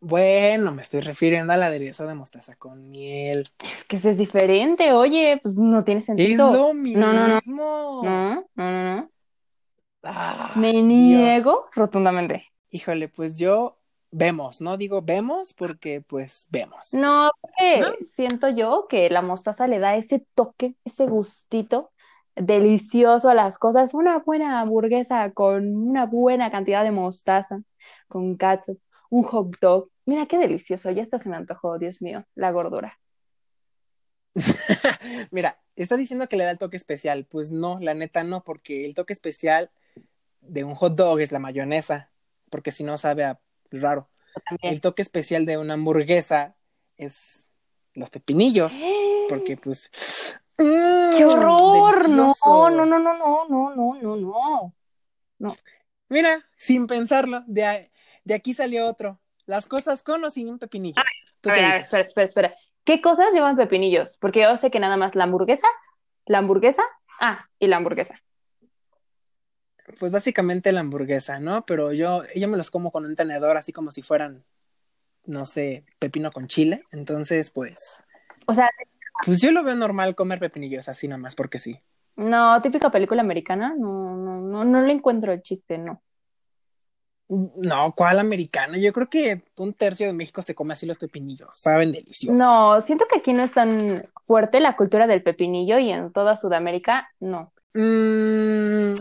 Bueno, 0.00 0.72
me 0.72 0.82
estoy 0.82 1.00
refiriendo 1.00 1.52
al 1.52 1.62
aderezo 1.62 2.06
de 2.06 2.14
mostaza 2.14 2.56
con 2.56 2.90
miel. 2.90 3.44
Es 3.62 3.84
que 3.84 3.96
eso 3.96 4.08
es 4.08 4.16
diferente, 4.16 4.92
oye, 4.92 5.38
pues 5.42 5.58
no 5.58 5.84
tiene 5.84 6.00
Es 6.00 6.06
sentido. 6.06 6.52
lo 6.52 6.72
mismo. 6.72 7.00
No, 7.00 7.12
no, 7.12 7.28
no. 7.28 7.40
No, 7.46 8.02
no, 8.02 8.46
no, 8.54 8.96
no. 8.96 9.10
Ah, 10.02 10.52
Me 10.56 10.72
Dios. 10.72 10.84
niego 10.84 11.68
rotundamente. 11.74 12.46
Híjole, 12.70 13.08
pues 13.08 13.38
yo 13.38 13.78
vemos, 14.14 14.60
no 14.60 14.76
digo 14.76 15.02
vemos 15.02 15.52
porque 15.52 16.00
pues 16.00 16.46
vemos. 16.50 16.94
No, 16.94 17.32
porque 17.40 17.80
¿No? 17.80 17.88
siento 18.02 18.48
yo 18.48 18.86
que 18.88 19.10
la 19.10 19.22
mostaza 19.22 19.66
le 19.66 19.80
da 19.80 19.96
ese 19.96 20.24
toque, 20.34 20.76
ese 20.84 21.06
gustito 21.06 21.90
delicioso 22.36 23.28
a 23.28 23.34
las 23.34 23.58
cosas. 23.58 23.92
Una 23.92 24.18
buena 24.18 24.60
hamburguesa 24.60 25.32
con 25.32 25.76
una 25.76 26.06
buena 26.06 26.50
cantidad 26.50 26.84
de 26.84 26.92
mostaza, 26.92 27.60
con 28.08 28.38
ketchup, 28.38 28.80
un 29.10 29.24
hot 29.24 29.58
dog. 29.60 29.90
Mira 30.06 30.26
qué 30.26 30.38
delicioso, 30.38 30.90
ya 30.92 31.02
hasta 31.02 31.18
se 31.18 31.28
me 31.28 31.36
antojó, 31.36 31.78
Dios 31.78 32.00
mío, 32.00 32.24
la 32.36 32.52
gordura. 32.52 32.98
Mira, 35.30 35.60
está 35.74 35.96
diciendo 35.96 36.28
que 36.28 36.36
le 36.36 36.44
da 36.44 36.52
el 36.52 36.58
toque 36.58 36.76
especial. 36.76 37.24
Pues 37.24 37.50
no, 37.50 37.78
la 37.80 37.94
neta 37.94 38.22
no, 38.22 38.44
porque 38.44 38.84
el 38.84 38.94
toque 38.94 39.12
especial 39.12 39.70
de 40.40 40.62
un 40.62 40.74
hot 40.74 40.94
dog 40.94 41.20
es 41.20 41.32
la 41.32 41.38
mayonesa, 41.40 42.12
porque 42.50 42.70
si 42.70 42.84
no 42.84 42.98
sabe 42.98 43.24
a 43.24 43.40
raro. 43.70 44.08
También. 44.48 44.72
El 44.74 44.80
toque 44.80 45.02
especial 45.02 45.46
de 45.46 45.58
una 45.58 45.74
hamburguesa 45.74 46.54
es 46.96 47.50
los 47.94 48.10
pepinillos, 48.10 48.72
porque 49.28 49.56
pues... 49.56 49.90
¡mm! 50.58 51.16
¡Qué 51.16 51.24
horror! 51.24 52.08
No, 52.08 52.32
no, 52.44 52.70
no, 52.70 52.86
no, 52.86 52.98
no, 52.98 53.48
no, 53.48 53.74
no, 53.74 54.16
no, 54.16 54.74
no. 55.38 55.52
Mira, 56.08 56.44
sin 56.56 56.86
pensarlo, 56.86 57.42
de, 57.46 57.64
a- 57.64 57.90
de 58.24 58.34
aquí 58.34 58.54
salió 58.54 58.86
otro. 58.86 59.20
Las 59.46 59.66
cosas 59.66 60.02
con 60.02 60.24
o 60.24 60.30
sin 60.30 60.58
pepinillos. 60.58 61.04
¿Tú 61.40 61.50
A 61.50 61.54
qué 61.54 61.60
ver, 61.60 61.64
a 61.64 61.72
ver, 61.72 61.76
dices? 61.82 61.84
espera, 61.86 62.04
espera, 62.06 62.26
espera. 62.26 62.56
¿Qué 62.84 63.00
cosas 63.00 63.32
llevan 63.32 63.56
pepinillos? 63.56 64.16
Porque 64.20 64.42
yo 64.42 64.56
sé 64.56 64.70
que 64.70 64.78
nada 64.80 64.96
más 64.96 65.14
la 65.14 65.24
hamburguesa, 65.24 65.66
la 66.26 66.38
hamburguesa, 66.38 66.82
ah, 67.20 67.48
y 67.58 67.66
la 67.66 67.76
hamburguesa. 67.76 68.20
Pues 69.98 70.12
básicamente 70.12 70.72
la 70.72 70.80
hamburguesa, 70.80 71.38
¿no? 71.40 71.64
Pero 71.66 71.92
yo, 71.92 72.22
yo 72.34 72.48
me 72.48 72.56
los 72.56 72.70
como 72.70 72.90
con 72.90 73.04
un 73.04 73.16
tenedor, 73.16 73.56
así 73.56 73.72
como 73.72 73.90
si 73.90 74.02
fueran, 74.02 74.44
no 75.26 75.44
sé, 75.44 75.84
pepino 75.98 76.30
con 76.32 76.48
chile. 76.48 76.84
Entonces, 76.92 77.50
pues. 77.50 78.02
O 78.46 78.52
sea, 78.54 78.70
Pues 79.24 79.40
yo 79.40 79.52
lo 79.52 79.62
veo 79.64 79.76
normal 79.76 80.14
comer 80.14 80.38
pepinillos 80.40 80.88
así 80.88 81.08
nomás, 81.08 81.34
porque 81.36 81.58
sí. 81.58 81.80
no, 82.16 82.60
típica 82.62 82.90
película 82.90 83.22
americana, 83.22 83.74
no, 83.78 84.16
no, 84.16 84.40
no, 84.40 84.64
no 84.64 84.82
le 84.82 84.92
encuentro 84.92 85.32
el 85.32 85.42
chiste, 85.42 85.78
no. 85.78 86.02
No, 87.28 87.94
¿cuál 87.96 88.18
americana? 88.18 88.76
Yo 88.78 88.92
creo 88.92 89.08
que 89.08 89.42
un 89.58 89.72
tercio 89.72 90.06
de 90.06 90.12
México 90.12 90.42
se 90.42 90.54
come 90.54 90.74
así 90.74 90.86
los 90.86 90.98
pepinillos. 90.98 91.48
Saben 91.52 91.90
deliciosos. 91.92 92.38
No, 92.38 92.80
siento 92.82 93.06
que 93.10 93.18
aquí 93.18 93.32
no 93.32 93.42
es 93.42 93.52
tan 93.52 94.06
fuerte 94.26 94.60
la 94.60 94.76
cultura 94.76 95.06
del 95.06 95.22
pepinillo 95.22 95.78
y 95.78 95.90
en 95.90 96.12
toda 96.12 96.36
Sudamérica, 96.36 97.08
no. 97.20 97.52
Mm, 97.74 98.92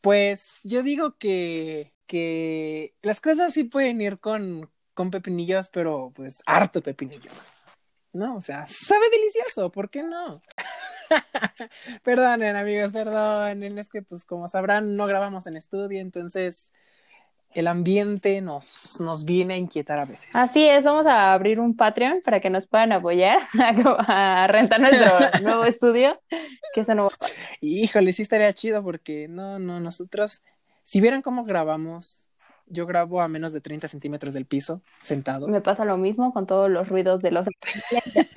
pues 0.00 0.60
yo 0.64 0.82
digo 0.82 1.16
que, 1.18 1.92
que 2.06 2.94
las 3.02 3.20
cosas 3.20 3.52
sí 3.52 3.64
pueden 3.64 4.00
ir 4.00 4.18
con, 4.18 4.70
con 4.94 5.10
pepinillos, 5.10 5.70
pero 5.70 6.12
pues 6.14 6.42
harto 6.46 6.82
pepinillo. 6.82 7.30
¿No? 8.12 8.36
O 8.36 8.40
sea, 8.40 8.66
sabe 8.66 9.08
delicioso, 9.10 9.70
¿por 9.70 9.88
qué 9.88 10.02
no? 10.02 10.42
Perdonen, 12.02 12.56
amigos, 12.56 12.92
perdonen. 12.92 13.78
Es 13.78 13.88
que, 13.88 14.02
pues, 14.02 14.24
como 14.24 14.48
sabrán, 14.48 14.96
no 14.96 15.06
grabamos 15.06 15.46
en 15.46 15.56
estudio, 15.56 16.00
entonces 16.00 16.72
el 17.52 17.66
ambiente 17.66 18.40
nos, 18.40 19.00
nos 19.00 19.24
viene 19.24 19.54
a 19.54 19.56
inquietar 19.56 19.98
a 19.98 20.04
veces. 20.04 20.30
Así 20.34 20.66
es, 20.66 20.84
vamos 20.84 21.06
a 21.06 21.32
abrir 21.32 21.58
un 21.58 21.76
Patreon 21.76 22.20
para 22.24 22.40
que 22.40 22.50
nos 22.50 22.66
puedan 22.66 22.92
apoyar 22.92 23.38
a, 24.06 24.44
a 24.44 24.46
rentar 24.46 24.80
nuestro 24.80 25.10
nuevo 25.42 25.64
estudio, 25.64 26.20
que 26.74 26.82
eso 26.82 26.94
no 26.94 27.04
va 27.04 27.08
a. 27.08 27.26
Híjole, 27.60 28.12
sí 28.12 28.22
estaría 28.22 28.52
chido 28.52 28.82
porque 28.82 29.26
no, 29.28 29.58
no, 29.58 29.80
nosotros, 29.80 30.42
si 30.82 31.00
vieran 31.00 31.22
cómo 31.22 31.44
grabamos, 31.44 32.28
yo 32.66 32.86
grabo 32.86 33.20
a 33.20 33.28
menos 33.28 33.52
de 33.52 33.60
30 33.60 33.88
centímetros 33.88 34.32
del 34.34 34.46
piso, 34.46 34.80
sentado. 35.00 35.48
Me 35.48 35.60
pasa 35.60 35.84
lo 35.84 35.96
mismo 35.96 36.32
con 36.32 36.46
todos 36.46 36.70
los 36.70 36.88
ruidos 36.88 37.20
de 37.20 37.32
los 37.32 37.46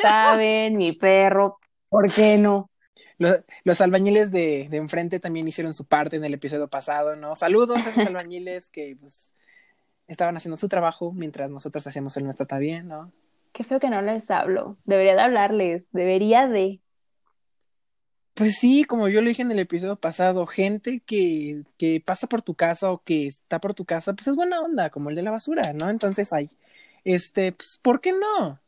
saben, 0.01 0.75
mi 0.75 0.91
perro, 0.93 1.59
¿por 1.89 2.11
qué 2.11 2.37
no? 2.37 2.69
Los, 3.17 3.39
los 3.63 3.81
albañiles 3.81 4.31
de, 4.31 4.67
de 4.69 4.77
enfrente 4.77 5.19
también 5.19 5.47
hicieron 5.47 5.73
su 5.73 5.85
parte 5.85 6.15
en 6.15 6.25
el 6.25 6.33
episodio 6.33 6.67
pasado, 6.67 7.15
¿no? 7.15 7.35
Saludos 7.35 7.85
a 7.85 7.89
esos 7.89 8.05
albañiles 8.07 8.69
que 8.69 8.95
pues 8.99 9.33
estaban 10.07 10.37
haciendo 10.37 10.57
su 10.57 10.69
trabajo 10.69 11.11
mientras 11.11 11.49
nosotros 11.49 11.85
hacíamos 11.87 12.15
el 12.17 12.25
nuestro 12.25 12.45
también, 12.45 12.87
¿no? 12.87 13.11
Qué 13.51 13.63
feo 13.63 13.79
que 13.79 13.89
no 13.89 14.01
les 14.01 14.31
hablo. 14.31 14.77
Debería 14.83 15.15
de 15.15 15.21
hablarles, 15.21 15.91
debería 15.91 16.47
de. 16.47 16.79
Pues 18.33 18.55
sí, 18.55 18.83
como 18.83 19.07
yo 19.09 19.21
lo 19.21 19.27
dije 19.27 19.43
en 19.43 19.51
el 19.51 19.59
episodio 19.59 19.95
pasado, 19.95 20.47
gente 20.47 21.01
que, 21.01 21.61
que 21.77 22.01
pasa 22.03 22.25
por 22.25 22.41
tu 22.41 22.55
casa 22.55 22.91
o 22.91 23.03
que 23.03 23.27
está 23.27 23.61
por 23.61 23.75
tu 23.75 23.85
casa, 23.85 24.13
pues 24.13 24.27
es 24.27 24.35
buena 24.35 24.59
onda, 24.59 24.89
como 24.89 25.11
el 25.11 25.15
de 25.15 25.21
la 25.21 25.29
basura, 25.29 25.71
¿no? 25.73 25.91
Entonces, 25.91 26.33
ay, 26.33 26.49
este, 27.03 27.51
pues, 27.51 27.79
¿por 27.79 28.01
qué 28.01 28.11
no? 28.11 28.59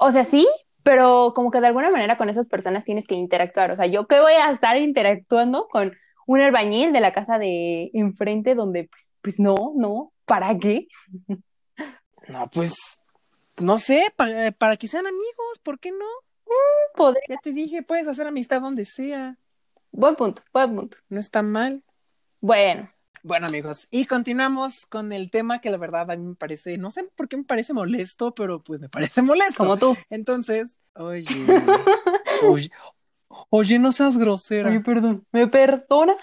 O 0.00 0.10
sea, 0.10 0.24
sí, 0.24 0.48
pero 0.84 1.32
como 1.34 1.50
que 1.50 1.60
de 1.60 1.66
alguna 1.66 1.90
manera 1.90 2.16
con 2.16 2.28
esas 2.28 2.46
personas 2.46 2.84
tienes 2.84 3.06
que 3.08 3.16
interactuar. 3.16 3.72
O 3.72 3.76
sea, 3.76 3.86
yo 3.86 4.06
qué 4.06 4.20
voy 4.20 4.34
a 4.34 4.52
estar 4.52 4.76
interactuando 4.76 5.66
con 5.68 5.92
un 6.26 6.40
albañil 6.40 6.92
de 6.92 7.00
la 7.00 7.12
casa 7.12 7.38
de 7.38 7.90
enfrente 7.94 8.54
donde, 8.54 8.84
pues, 8.84 9.12
pues 9.20 9.38
no, 9.40 9.72
no, 9.74 10.12
¿para 10.24 10.56
qué? 10.58 10.86
No, 12.28 12.46
pues, 12.52 12.74
no 13.60 13.78
sé, 13.78 14.06
para, 14.16 14.50
para 14.52 14.76
que 14.78 14.88
sean 14.88 15.06
amigos, 15.06 15.58
¿por 15.62 15.78
qué 15.78 15.90
no? 15.90 16.06
Podría- 16.94 17.20
Ya 17.28 17.36
te 17.42 17.52
dije, 17.52 17.82
puedes 17.82 18.08
hacer 18.08 18.26
amistad 18.26 18.62
donde 18.62 18.84
sea, 18.86 19.36
Buen 19.92 20.16
punto, 20.16 20.42
buen 20.52 20.74
punto. 20.74 20.96
no 21.10 21.20
está 21.20 21.42
mal. 21.42 21.82
Bueno, 22.40 22.90
Bueno, 23.26 23.46
amigos, 23.46 23.88
y 23.90 24.04
continuamos 24.04 24.84
con 24.84 25.10
el 25.10 25.30
tema 25.30 25.62
que 25.62 25.70
la 25.70 25.78
verdad 25.78 26.10
a 26.10 26.16
mí 26.16 26.26
me 26.26 26.34
parece, 26.34 26.76
no 26.76 26.90
sé 26.90 27.04
por 27.16 27.26
qué 27.26 27.38
me 27.38 27.44
parece 27.44 27.72
molesto, 27.72 28.34
pero 28.34 28.58
pues 28.58 28.82
me 28.82 28.90
parece 28.90 29.22
molesto. 29.22 29.56
como 29.56 29.78
tú. 29.78 29.96
Entonces, 30.10 30.76
oye, 30.94 31.24
oye, 32.46 32.70
oye, 33.48 33.78
no 33.78 33.92
seas 33.92 34.18
grosera. 34.18 34.68
Oye, 34.68 34.80
perdón, 34.80 35.26
¿me 35.32 35.46
perdonas? 35.48 36.16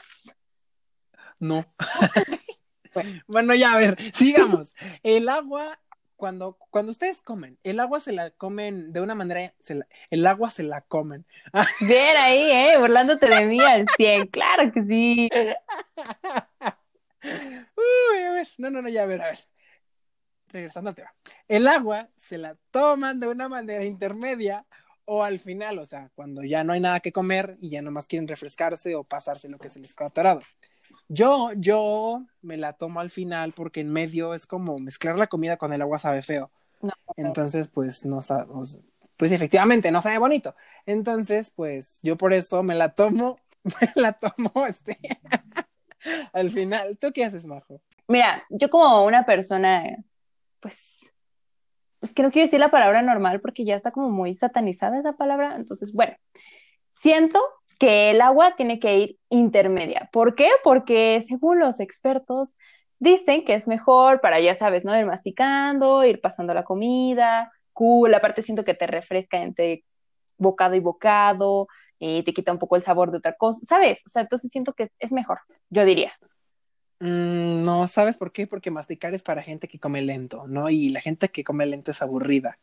No. 1.39 1.65
Bueno. 2.93 3.21
Bueno, 3.25 3.55
ya 3.55 3.71
a 3.73 3.77
ver, 3.77 3.97
sigamos. 4.13 4.73
El 5.01 5.29
agua, 5.29 5.79
cuando, 6.17 6.57
cuando 6.71 6.91
ustedes 6.91 7.21
comen, 7.21 7.57
el 7.63 7.79
agua 7.79 8.01
se 8.01 8.11
la 8.11 8.31
comen 8.31 8.91
de 8.91 8.99
una 8.99 9.15
manera, 9.15 9.53
se 9.61 9.75
la- 9.75 9.87
el 10.09 10.27
agua 10.27 10.49
se 10.49 10.63
la 10.63 10.81
comen. 10.81 11.25
Bien 11.79 12.17
ahí, 12.17 12.51
¿eh? 12.51 12.73
Burlándote 12.77 13.27
de 13.29 13.45
mí 13.45 13.63
al 13.63 13.85
100, 13.95 14.27
claro 14.27 14.73
que 14.73 14.81
sí. 14.81 15.29
Uy, 17.23 18.23
a 18.23 18.31
ver, 18.31 18.47
no, 18.57 18.69
no, 18.69 18.81
no, 18.81 18.89
ya 18.89 19.03
a 19.03 19.05
ver, 19.05 19.21
a 19.21 19.27
ver. 19.27 19.39
Regresando 20.47 20.89
al 20.89 20.95
tema. 20.95 21.13
El 21.47 21.67
agua 21.67 22.09
se 22.15 22.37
la 22.37 22.57
toman 22.71 23.19
de 23.19 23.27
una 23.27 23.47
manera 23.47 23.85
intermedia 23.85 24.65
o 25.05 25.23
al 25.23 25.39
final, 25.39 25.79
o 25.79 25.85
sea, 25.85 26.09
cuando 26.15 26.43
ya 26.43 26.63
no 26.63 26.73
hay 26.73 26.79
nada 26.79 26.99
que 26.99 27.11
comer 27.11 27.57
y 27.61 27.69
ya 27.69 27.81
nomás 27.81 28.07
quieren 28.07 28.27
refrescarse 28.27 28.95
o 28.95 29.03
pasarse 29.03 29.49
lo 29.49 29.57
que 29.57 29.69
se 29.69 29.79
les 29.79 29.95
quedó 29.95 30.07
atorado. 30.07 30.41
Yo, 31.07 31.51
yo 31.53 32.25
me 32.41 32.57
la 32.57 32.73
tomo 32.73 32.99
al 32.99 33.09
final 33.09 33.53
porque 33.53 33.81
en 33.81 33.91
medio 33.91 34.33
es 34.33 34.45
como 34.45 34.77
mezclar 34.77 35.17
la 35.17 35.27
comida 35.27 35.57
con 35.57 35.73
el 35.73 35.81
agua 35.81 35.99
sabe 35.99 36.21
feo. 36.21 36.51
No. 36.81 36.93
Entonces, 37.15 37.67
pues 37.67 38.05
no 38.05 38.21
sabe, 38.21 38.47
o 38.49 38.65
sea, 38.65 38.81
pues 39.17 39.31
efectivamente 39.31 39.91
no 39.91 40.01
sabe 40.01 40.17
bonito. 40.17 40.55
Entonces, 40.85 41.51
pues 41.51 41.99
yo 42.03 42.17
por 42.17 42.33
eso 42.33 42.63
me 42.63 42.75
la 42.75 42.95
tomo, 42.95 43.39
me 43.63 44.01
la 44.01 44.13
tomo 44.13 44.65
este 44.65 44.97
al 46.33 46.49
final. 46.49 46.97
¿Tú 46.97 47.11
qué 47.13 47.25
haces, 47.25 47.45
Majo? 47.45 47.81
Mira, 48.07 48.43
yo 48.49 48.69
como 48.69 49.05
una 49.05 49.25
persona, 49.25 49.83
pues, 50.59 50.99
es 52.01 52.13
que 52.13 52.23
no 52.23 52.31
quiero 52.31 52.45
decir 52.45 52.59
la 52.59 52.71
palabra 52.71 53.01
normal 53.01 53.41
porque 53.41 53.63
ya 53.63 53.75
está 53.75 53.91
como 53.91 54.09
muy 54.09 54.35
satanizada 54.35 54.99
esa 54.99 55.13
palabra. 55.13 55.55
Entonces, 55.55 55.93
bueno, 55.93 56.15
siento 56.91 57.39
que 57.79 58.11
el 58.11 58.21
agua 58.21 58.55
tiene 58.55 58.79
que 58.79 58.97
ir 58.97 59.17
intermedia. 59.29 60.09
¿Por 60.11 60.35
qué? 60.35 60.49
Porque 60.63 61.23
según 61.27 61.59
los 61.59 61.79
expertos 61.79 62.53
dicen 62.99 63.43
que 63.45 63.55
es 63.55 63.67
mejor 63.67 64.21
para, 64.21 64.39
ya 64.39 64.53
sabes, 64.53 64.85
¿no? 64.85 64.97
Ir 64.97 65.05
masticando, 65.05 66.03
ir 66.03 66.21
pasando 66.21 66.53
la 66.53 66.63
comida, 66.63 67.51
cool, 67.73 68.13
aparte 68.13 68.43
siento 68.43 68.63
que 68.63 68.75
te 68.75 68.85
refresca 68.85 69.41
entre 69.41 69.83
bocado 70.37 70.75
y 70.75 70.79
bocado, 70.79 71.67
y 72.03 72.23
te 72.23 72.33
quita 72.33 72.51
un 72.51 72.57
poco 72.57 72.75
el 72.75 72.81
sabor 72.83 73.11
de 73.11 73.19
otra 73.19 73.33
cosa, 73.33 73.59
¿sabes? 73.63 73.99
O 74.07 74.09
sea, 74.09 74.23
entonces 74.23 74.51
siento 74.51 74.73
que 74.73 74.89
es 74.97 75.11
mejor, 75.11 75.39
yo 75.69 75.85
diría. 75.85 76.11
Mm, 76.99 77.63
no, 77.63 77.87
¿sabes 77.87 78.17
por 78.17 78.31
qué? 78.31 78.47
Porque 78.47 78.71
masticar 78.71 79.13
es 79.13 79.21
para 79.21 79.43
gente 79.43 79.67
que 79.67 79.79
come 79.79 80.01
lento, 80.01 80.47
¿no? 80.47 80.69
Y 80.69 80.89
la 80.89 80.99
gente 80.99 81.29
que 81.29 81.43
come 81.43 81.65
lento 81.67 81.91
es 81.91 82.01
aburrida. 82.01 82.57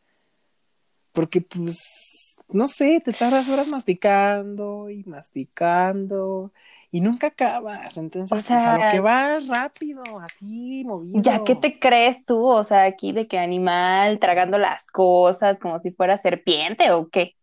Porque, 1.13 1.39
pues, 1.41 2.35
no 2.49 2.67
sé, 2.67 3.01
te 3.03 3.13
tardas 3.13 3.47
horas 3.49 3.67
masticando 3.67 4.89
y 4.89 5.03
masticando 5.05 6.51
y 6.91 7.01
nunca 7.01 7.27
acabas. 7.27 7.97
Entonces, 7.97 8.31
O 8.31 8.35
pues, 8.35 8.51
a 8.51 8.59
sea- 8.59 8.77
lo 8.77 8.91
que 8.91 8.99
vas 8.99 9.47
rápido, 9.47 10.03
así, 10.19 10.83
movido. 10.85 11.21
Ya, 11.21 11.43
¿qué 11.45 11.55
te 11.55 11.79
crees 11.79 12.25
tú? 12.25 12.45
O 12.45 12.63
sea, 12.63 12.83
aquí 12.83 13.11
de 13.13 13.27
que 13.27 13.37
animal 13.39 14.19
tragando 14.19 14.57
las 14.57 14.87
cosas 14.87 15.59
como 15.59 15.79
si 15.79 15.91
fuera 15.91 16.17
serpiente 16.17 16.91
o 16.91 17.07
qué? 17.09 17.35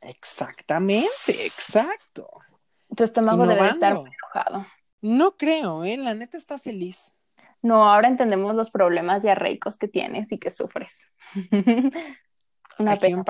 Exactamente, 0.00 1.46
exacto. 1.46 2.28
Tu 2.94 3.04
estómago 3.04 3.46
debe 3.46 3.62
de 3.62 3.68
estar 3.70 3.92
enojado. 3.92 4.66
No 5.00 5.36
creo, 5.36 5.84
¿eh? 5.84 5.96
La 5.96 6.14
neta 6.14 6.36
está 6.36 6.58
feliz. 6.58 7.14
No, 7.62 7.88
ahora 7.88 8.08
entendemos 8.08 8.54
los 8.54 8.70
problemas 8.70 9.22
diarreicos 9.22 9.78
que 9.78 9.88
tienes 9.88 10.30
y 10.32 10.38
que 10.38 10.50
sufres. 10.50 11.10
Aquí 12.78 13.14
un, 13.14 13.24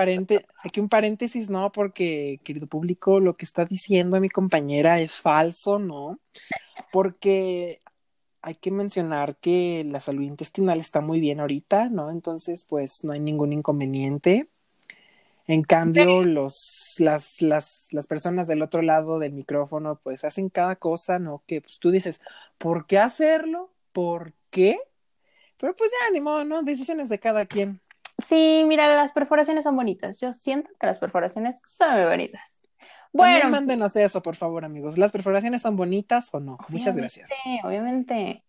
aquí 0.65 0.81
un 0.81 0.89
paréntesis, 0.89 1.49
no, 1.49 1.71
porque, 1.71 2.41
querido 2.43 2.67
público, 2.67 3.21
lo 3.21 3.37
que 3.37 3.45
está 3.45 3.65
diciendo 3.65 4.21
mi 4.21 4.29
compañera 4.29 4.99
es 4.99 5.15
falso, 5.15 5.79
¿no? 5.79 6.19
Porque 6.91 7.79
hay 8.43 8.57
que 8.57 8.73
mencionar 8.73 9.37
que 9.37 9.87
la 9.89 10.01
salud 10.01 10.23
intestinal 10.23 10.81
está 10.81 11.01
muy 11.01 11.21
bien 11.21 11.39
ahorita, 11.39 11.89
¿no? 11.91 12.11
Entonces, 12.11 12.65
pues 12.69 13.05
no 13.05 13.13
hay 13.13 13.21
ningún 13.21 13.53
inconveniente. 13.53 14.51
En 15.49 15.63
cambio, 15.63 16.25
los, 16.25 16.97
las, 16.99 17.41
las, 17.41 17.89
las 17.93 18.07
personas 18.09 18.49
del 18.49 18.63
otro 18.63 18.83
lado 18.83 19.21
del 19.21 19.33
micrófono, 19.33 20.01
pues 20.03 20.25
hacen 20.25 20.49
cada 20.49 20.75
cosa, 20.77 21.21
¿no? 21.21 21.45
Que 21.47 21.61
pues 21.61 21.79
tú 21.79 21.93
dices, 21.93 22.21
¿por 22.59 22.87
qué 22.87 22.99
hacerlo? 22.99 23.73
¿Por 23.93 24.33
qué? 24.51 24.79
Pero 25.59 25.75
pues 25.77 25.91
ya, 25.93 26.13
ni 26.13 26.21
modo, 26.21 26.45
¿no? 26.45 26.63
Decisiones 26.63 27.09
de 27.09 27.21
cada 27.21 27.47
quien. 27.47 27.81
Sí, 28.19 28.65
mira, 28.67 28.93
las 28.97 29.13
perforaciones 29.13 29.65
son 29.65 29.77
bonitas. 29.77 30.21
Yo 30.21 30.33
siento 30.33 30.71
que 30.81 30.87
las 30.87 30.99
perforaciones 30.99 31.63
son 31.67 31.93
muy 31.93 32.05
bonitas. 32.05 32.73
También 33.13 33.41
Bueno, 33.41 33.51
mándenos 33.51 33.95
eso, 33.97 34.23
por 34.23 34.37
favor, 34.37 34.65
amigos. 34.65 34.99
¿Las 34.99 35.13
perforaciones 35.13 35.63
son 35.63 35.77
bonitas 35.77 36.35
o 36.35 36.41
no? 36.41 36.59
Muchas 36.69 36.97
gracias. 36.97 37.31
Obviamente. 37.63 38.43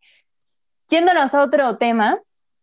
Yéndonos 0.90 1.34
a 1.34 1.44
otro 1.44 1.78
tema, 1.78 2.20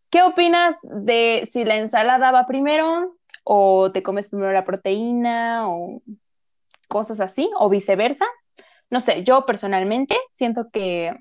¿qué 0.09 0.23
opinas 0.23 0.75
de 0.83 1.47
si 1.51 1.63
la 1.63 1.77
ensalada 1.77 2.31
va 2.31 2.47
primero 2.47 3.15
o 3.45 3.93
te 3.93 4.03
comes 4.03 4.27
primero 4.27 4.51
la 4.51 4.65
proteína 4.65 5.69
o 5.69 6.01
cosas 6.89 7.21
así 7.21 7.49
o 7.57 7.69
viceversa? 7.69 8.25
no 8.89 8.99
sé, 8.99 9.23
yo 9.23 9.45
personalmente 9.45 10.15
siento 10.33 10.69
que 10.71 11.13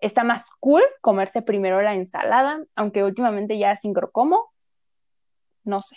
está 0.00 0.24
más 0.24 0.50
cool 0.60 0.82
comerse 1.00 1.42
primero 1.42 1.82
la 1.82 1.94
ensalada, 1.94 2.60
aunque 2.76 3.04
últimamente 3.04 3.58
ya 3.58 3.76
sincrocomo, 3.76 4.52
no 5.64 5.80
sé. 5.80 5.96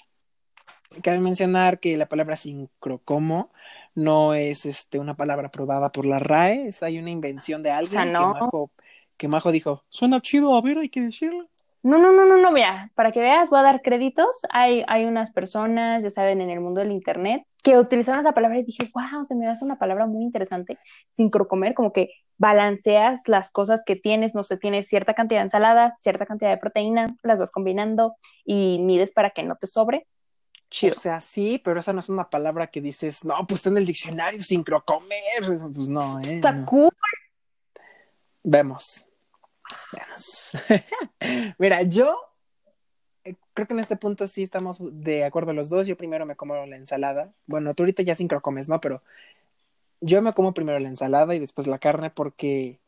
Cabe 1.03 1.19
mencionar 1.19 1.80
que 1.80 1.97
la 1.97 2.08
palabra 2.08 2.38
sincrocomo 2.38 3.51
no 3.93 4.34
es 4.34 4.65
este, 4.65 4.99
una 4.99 5.17
palabra 5.17 5.47
aprobada 5.47 5.89
por 5.89 6.06
la 6.06 6.19
RAE, 6.19 6.67
es 6.67 6.84
hay 6.84 6.99
una 6.99 7.10
invención 7.10 7.63
de 7.63 7.71
alguien 7.71 7.99
O 7.99 8.03
sea, 8.03 8.06
no. 8.06 8.34
que, 8.34 8.39
Majo, 8.39 8.71
que 9.17 9.27
Majo 9.27 9.51
dijo, 9.51 9.84
suena 9.89 10.21
chido, 10.21 10.56
a 10.56 10.62
ver, 10.62 10.77
hay 10.77 10.89
que 10.89 11.01
decirlo. 11.01 11.49
No, 11.88 11.97
no, 11.97 12.12
no, 12.12 12.26
no, 12.26 12.36
no, 12.36 12.52
mira, 12.52 12.91
para 12.95 13.13
que 13.13 13.21
veas, 13.21 13.50
voy 13.50 13.60
a 13.60 13.63
dar 13.63 13.82
créditos. 13.82 14.41
Hay, 14.50 14.84
hay 14.89 15.06
unas 15.06 15.32
personas, 15.32 16.04
ya 16.04 16.10
saben, 16.10 16.41
en 16.41 16.50
el 16.50 16.60
mundo 16.60 16.82
del 16.82 16.91
internet, 16.91 17.43
que 17.63 17.78
utilizaron 17.78 18.19
esa 18.19 18.34
palabra 18.34 18.60
y 18.60 18.63
dije, 18.63 18.91
wow, 18.93 19.23
se 19.23 19.36
me 19.36 19.47
hace 19.47 19.63
una 19.63 19.80
palabra 19.80 20.06
muy 20.06 20.21
interesante, 20.21 20.78
sincrocomer, 21.08 21.73
como 21.73 21.93
que 21.93 22.10
balanceas 22.38 23.21
las 23.28 23.52
cosas 23.52 23.84
que 23.86 23.95
tienes, 23.95 24.36
no 24.36 24.43
sé, 24.43 24.58
tienes 24.58 24.89
cierta 24.89 25.13
cantidad 25.13 25.39
de 25.39 25.45
ensalada, 25.45 25.95
cierta 25.97 26.26
cantidad 26.26 26.50
de 26.50 26.58
proteína, 26.58 27.08
las 27.23 27.39
vas 27.39 27.52
combinando 27.52 28.17
y 28.43 28.80
mides 28.80 29.13
para 29.13 29.30
que 29.30 29.43
no 29.43 29.56
te 29.56 29.67
sobre. 29.67 30.08
Chido. 30.69 30.93
O 30.93 31.00
sea, 31.00 31.21
sí, 31.21 31.62
pero 31.63 31.80
esa 31.80 31.93
no 31.93 32.02
es 32.02 32.10
una 32.10 32.30
palabra 32.30 32.67
que 32.67 32.82
dices, 32.82 33.23
no, 33.23 33.36
pues 33.47 33.60
está 33.60 33.69
en 33.69 33.78
el 33.78 33.86
diccionario, 33.86 34.41
sincrocomer. 34.41 35.69
Pues 35.73 35.88
no, 35.88 36.19
¿eh? 36.19 36.36
Está 36.36 36.52
No. 36.52 36.65
cool. 36.65 36.91
Vemos. 38.43 39.08
Mira, 41.58 41.82
yo 41.84 42.17
eh, 43.23 43.36
creo 43.53 43.67
que 43.67 43.73
en 43.73 43.80
este 43.80 43.97
punto 43.97 44.27
sí 44.27 44.43
estamos 44.43 44.80
de 44.82 45.25
acuerdo 45.25 45.53
los 45.53 45.69
dos. 45.69 45.88
Yo 45.88 45.97
primero 45.97 46.25
me 46.25 46.36
como 46.36 46.56
la 46.65 46.75
ensalada. 46.75 47.34
Bueno, 47.45 47.73
tú 47.73 47.84
ahorita 47.84 48.03
ya 48.03 48.15
sincro 48.15 48.41
comes, 48.41 48.69
¿no? 48.69 48.80
Pero 48.80 49.01
yo 50.01 50.21
me 50.21 50.34
como 50.34 50.53
primero 50.53 50.80
la 50.80 50.89
ensalada 50.89 51.36
y 51.36 51.39
después 51.39 51.67
la 51.67 51.80
carne 51.80 52.10
porque... 52.10 52.80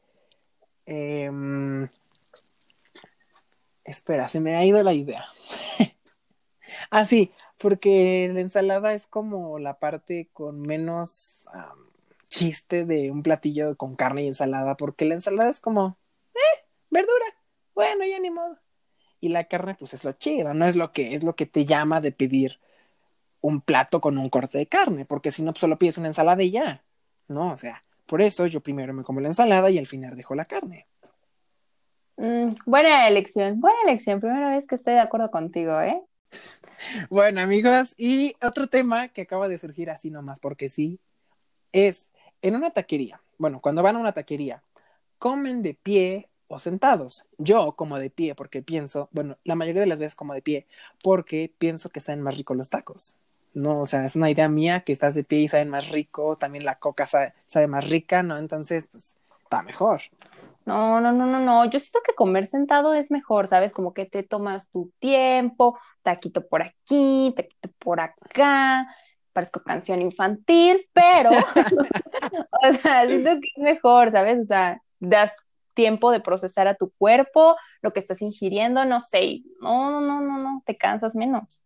em, 0.85 1.89
Espera, 3.89 4.27
se 4.27 4.39
me 4.39 4.55
ha 4.55 4.63
ido 4.65 4.83
la 4.83 4.93
idea. 4.93 5.25
ah, 6.91 7.05
sí, 7.05 7.31
porque 7.57 8.29
la 8.31 8.41
ensalada 8.41 8.93
es 8.93 9.07
como 9.07 9.57
la 9.57 9.79
parte 9.79 10.29
con 10.31 10.61
menos 10.61 11.47
chiste 12.29 12.85
de 12.85 13.09
un 13.09 13.23
platillo 13.23 13.75
con 13.77 13.95
carne 13.95 14.23
y 14.23 14.27
ensalada, 14.27 14.77
porque 14.77 15.05
la 15.05 15.15
ensalada 15.15 15.49
es 15.49 15.59
como, 15.59 15.97
verdura, 16.99 17.25
bueno, 17.73 18.05
ya 18.05 18.19
ni 18.19 18.29
modo. 18.29 18.57
Y 19.21 19.29
la 19.29 19.45
carne, 19.45 19.75
pues 19.75 19.93
es 19.93 20.03
lo 20.03 20.13
chido, 20.13 20.53
no 20.53 20.65
es 20.65 20.75
lo 20.75 20.91
que 20.91 21.13
es 21.13 21.23
lo 21.23 21.35
que 21.35 21.45
te 21.45 21.65
llama 21.65 22.01
de 22.01 22.11
pedir 22.11 22.59
un 23.41 23.61
plato 23.61 24.01
con 24.01 24.17
un 24.17 24.29
corte 24.29 24.57
de 24.57 24.67
carne, 24.67 25.05
porque 25.05 25.31
si 25.31 25.43
no, 25.43 25.53
pues 25.53 25.61
solo 25.61 25.77
pides 25.77 25.97
una 25.97 26.07
ensalada 26.07 26.43
y 26.43 26.51
ya, 26.51 26.83
¿no? 27.27 27.51
O 27.51 27.57
sea, 27.57 27.83
por 28.05 28.21
eso 28.21 28.47
yo 28.47 28.61
primero 28.61 28.93
me 28.93 29.03
como 29.03 29.21
la 29.21 29.27
ensalada 29.27 29.69
y 29.69 29.77
al 29.77 29.87
final 29.87 30.15
dejo 30.15 30.35
la 30.35 30.45
carne. 30.45 30.87
Mm, 32.17 32.49
buena 32.65 33.07
elección, 33.07 33.61
buena 33.61 33.77
elección. 33.85 34.19
Primera 34.19 34.49
vez 34.49 34.67
que 34.67 34.75
estoy 34.75 34.95
de 34.95 34.99
acuerdo 34.99 35.31
contigo, 35.31 35.79
¿eh? 35.81 36.01
Bueno, 37.09 37.41
amigos, 37.41 37.93
y 37.97 38.35
otro 38.41 38.67
tema 38.67 39.09
que 39.09 39.21
acaba 39.21 39.49
de 39.49 39.57
surgir 39.57 39.89
así 39.89 40.09
nomás, 40.09 40.39
porque 40.39 40.69
sí, 40.69 40.99
es 41.73 42.11
en 42.41 42.55
una 42.55 42.71
taquería. 42.71 43.21
Bueno, 43.37 43.59
cuando 43.59 43.83
van 43.83 43.97
a 43.97 43.99
una 43.99 44.13
taquería, 44.13 44.63
comen 45.17 45.61
de 45.61 45.73
pie 45.73 46.29
o 46.49 46.59
sentados. 46.59 47.25
Yo 47.37 47.73
como 47.73 47.97
de 47.97 48.09
pie 48.09 48.35
porque 48.35 48.61
pienso, 48.61 49.07
bueno, 49.11 49.37
la 49.45 49.55
mayoría 49.55 49.81
de 49.81 49.87
las 49.87 49.99
veces 49.99 50.15
como 50.15 50.33
de 50.33 50.41
pie 50.41 50.67
porque 51.01 51.53
pienso 51.57 51.89
que 51.89 52.01
saben 52.01 52.21
más 52.21 52.37
rico 52.37 52.53
los 52.55 52.69
tacos. 52.69 53.15
No, 53.53 53.81
o 53.81 53.85
sea, 53.85 54.05
es 54.05 54.15
una 54.15 54.29
idea 54.29 54.49
mía 54.49 54.81
que 54.81 54.91
estás 54.91 55.15
de 55.15 55.23
pie 55.23 55.39
y 55.39 55.47
saben 55.47 55.69
más 55.69 55.89
rico, 55.89 56.35
también 56.35 56.65
la 56.65 56.75
coca 56.75 57.05
sabe, 57.05 57.33
sabe 57.45 57.67
más 57.67 57.89
rica, 57.89 58.21
¿no? 58.21 58.37
Entonces, 58.37 58.87
pues, 58.87 59.17
está 59.43 59.63
mejor. 59.63 60.01
No, 60.65 61.01
no, 61.01 61.11
no, 61.11 61.25
no, 61.25 61.39
no. 61.39 61.65
Yo 61.65 61.79
siento 61.79 61.99
que 62.05 62.13
comer 62.13 62.45
sentado 62.45 62.93
es 62.93 63.09
mejor, 63.09 63.47
¿sabes? 63.47 63.71
Como 63.71 63.93
que 63.93 64.05
te 64.05 64.21
tomas 64.23 64.69
tu 64.69 64.91
tiempo, 64.99 65.79
taquito 66.03 66.47
por 66.47 66.61
aquí, 66.61 67.33
taquito 67.35 67.69
por 67.79 67.99
acá. 68.01 68.87
Parezco 69.33 69.63
canción 69.63 70.01
infantil, 70.01 70.87
pero, 70.93 71.29
o 72.61 72.73
sea, 72.73 73.07
siento 73.07 73.31
que 73.41 73.47
es 73.55 73.63
mejor, 73.63 74.11
¿sabes? 74.11 74.39
O 74.39 74.43
sea, 74.43 74.81
das 74.99 75.33
tiempo 75.79 76.11
de 76.11 76.19
procesar 76.19 76.67
a 76.67 76.75
tu 76.75 76.91
cuerpo, 76.97 77.55
lo 77.81 77.93
que 77.93 77.99
estás 78.01 78.21
ingiriendo, 78.21 78.83
no 78.85 78.99
sé. 78.99 79.43
No, 79.61 79.89
no, 79.91 80.01
no, 80.01 80.19
no, 80.21 80.37
no, 80.39 80.63
te 80.65 80.75
cansas 80.77 81.15
menos. 81.15 81.61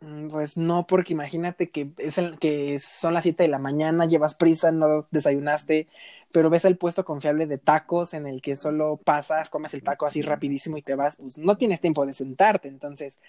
Mm, 0.00 0.28
Pues 0.28 0.56
no, 0.56 0.86
porque 0.86 1.12
imagínate 1.12 1.68
que 1.68 1.92
es 1.98 2.18
el, 2.18 2.38
que 2.38 2.78
son 2.78 3.14
las 3.14 3.24
7 3.24 3.44
de 3.44 3.48
la 3.50 3.58
mañana, 3.58 4.06
llevas 4.06 4.34
prisa, 4.34 4.72
no 4.72 5.06
desayunaste, 5.10 5.88
pero 6.32 6.50
ves 6.50 6.64
el 6.64 6.78
puesto 6.78 7.04
confiable 7.04 7.46
de 7.46 7.58
tacos 7.58 8.14
en 8.14 8.26
el 8.26 8.40
que 8.42 8.56
solo 8.56 8.98
pasas, 9.04 9.50
comes 9.50 9.74
el 9.74 9.82
taco 9.82 10.06
así 10.06 10.22
rapidísimo 10.22 10.78
y 10.78 10.82
te 10.82 10.94
vas, 10.94 11.16
pues 11.16 11.38
no 11.38 11.56
tienes 11.58 11.80
tiempo 11.80 12.06
de 12.06 12.14
sentarte, 12.14 12.68
entonces, 12.68 13.20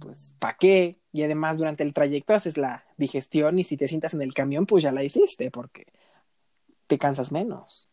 pues, 0.00 0.34
¿para 0.38 0.56
qué? 0.58 0.98
Y 1.12 1.22
además 1.24 1.58
durante 1.58 1.82
el 1.84 1.92
trayecto 1.94 2.34
haces 2.34 2.56
la 2.58 2.84
digestión 2.96 3.58
y 3.58 3.64
si 3.64 3.76
te 3.76 3.88
sientas 3.88 4.14
en 4.14 4.22
el 4.22 4.34
camión, 4.34 4.66
pues 4.66 4.82
ya 4.82 4.92
la 4.92 5.04
hiciste, 5.04 5.50
porque 5.50 5.86
te 6.86 6.98
cansas 6.98 7.32
menos. 7.32 7.88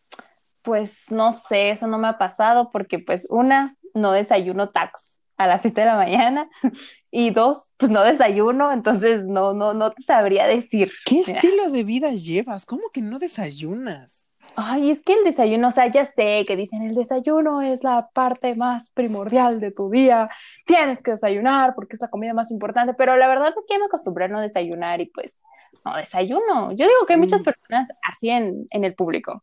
Pues 0.64 1.04
no 1.10 1.32
sé, 1.34 1.72
eso 1.72 1.88
no 1.88 1.98
me 1.98 2.08
ha 2.08 2.18
pasado 2.18 2.70
porque 2.72 3.00
pues 3.00 3.26
una, 3.30 3.76
no 3.94 4.12
desayuno 4.12 4.70
tacos 4.70 5.20
a 5.38 5.48
las 5.48 5.64
7 5.64 5.82
de 5.82 5.88
la 5.88 5.96
mañana 5.96 6.50
y 7.12 7.32
dos, 7.32 7.72
pues 7.78 7.92
no 7.92 8.04
desayuno, 8.04 8.72
entonces 8.72 9.24
no, 9.26 9.54
no, 9.54 9.74
no 9.74 9.92
te 9.92 10.04
sabría 10.04 10.46
decir. 10.48 10.92
¿Qué 11.06 11.24
Mira. 11.26 11.40
estilo 11.40 11.72
de 11.72 11.84
vida 11.84 12.12
llevas? 12.12 12.66
¿Cómo 12.66 12.90
que 12.94 13.02
no 13.02 13.18
desayunas? 13.20 14.28
Ay, 14.56 14.92
es 14.92 15.02
que 15.02 15.14
el 15.14 15.24
desayuno, 15.24 15.70
o 15.70 15.72
sea, 15.72 15.88
ya 15.88 16.04
sé 16.06 16.44
que 16.46 16.56
dicen 16.58 16.84
el 16.84 16.94
desayuno 16.94 17.62
es 17.62 17.84
la 17.84 18.10
parte 18.14 18.54
más 18.56 18.92
primordial 18.92 19.60
de 19.62 19.72
tu 19.72 19.90
día, 19.90 20.30
tienes 20.66 21.02
que 21.02 21.12
desayunar 21.12 21.74
porque 21.74 21.96
es 21.96 22.02
la 22.02 22.10
comida 22.10 22.34
más 22.34 22.52
importante, 22.52 22.94
pero 22.94 23.16
la 23.16 23.28
verdad 23.30 23.50
es 23.50 23.66
que 23.66 23.74
ya 23.76 23.80
me 23.80 23.86
acostumbré 23.86 24.26
a 24.26 24.28
no 24.28 24.42
desayunar 24.42 25.00
y 25.00 25.06
pues 25.08 25.42
no 25.86 25.96
desayuno. 25.96 26.72
Yo 26.74 26.86
digo 26.86 27.06
que 27.08 27.14
hay 27.14 27.20
muchas 27.20 27.42
Mm. 27.42 27.44
personas 27.46 27.90
así 28.04 28.30
en, 28.30 28.68
en 28.72 28.84
el 28.84 28.94
público. 28.94 29.42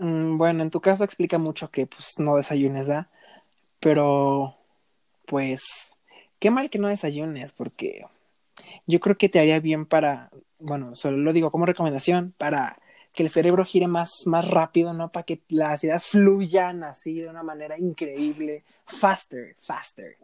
Mm, 0.00 0.38
Bueno, 0.38 0.62
en 0.62 0.70
tu 0.70 0.80
caso 0.80 1.04
explica 1.04 1.38
mucho 1.38 1.70
que 1.70 1.86
pues 1.86 2.18
no 2.18 2.36
desayunes, 2.36 2.88
¿ah? 2.90 3.08
Pero 3.80 4.56
pues 5.26 5.96
qué 6.40 6.50
mal 6.50 6.70
que 6.70 6.78
no 6.78 6.88
desayunes 6.88 7.52
porque 7.52 8.06
yo 8.86 9.00
creo 9.00 9.14
que 9.16 9.28
te 9.28 9.38
haría 9.38 9.60
bien 9.60 9.86
para, 9.86 10.30
bueno, 10.58 10.96
solo 10.96 11.18
lo 11.18 11.32
digo 11.32 11.50
como 11.50 11.66
recomendación, 11.66 12.34
para 12.38 12.76
que 13.12 13.22
el 13.22 13.30
cerebro 13.30 13.64
gire 13.64 13.88
más, 13.88 14.10
más 14.26 14.48
rápido, 14.50 14.94
¿no? 14.94 15.10
Para 15.10 15.24
que 15.24 15.40
las 15.48 15.84
ideas 15.84 16.06
fluyan 16.06 16.82
así 16.84 17.20
de 17.20 17.28
una 17.28 17.42
manera 17.42 17.78
increíble, 17.78 18.64
faster, 18.86 19.54
faster. 19.58 20.16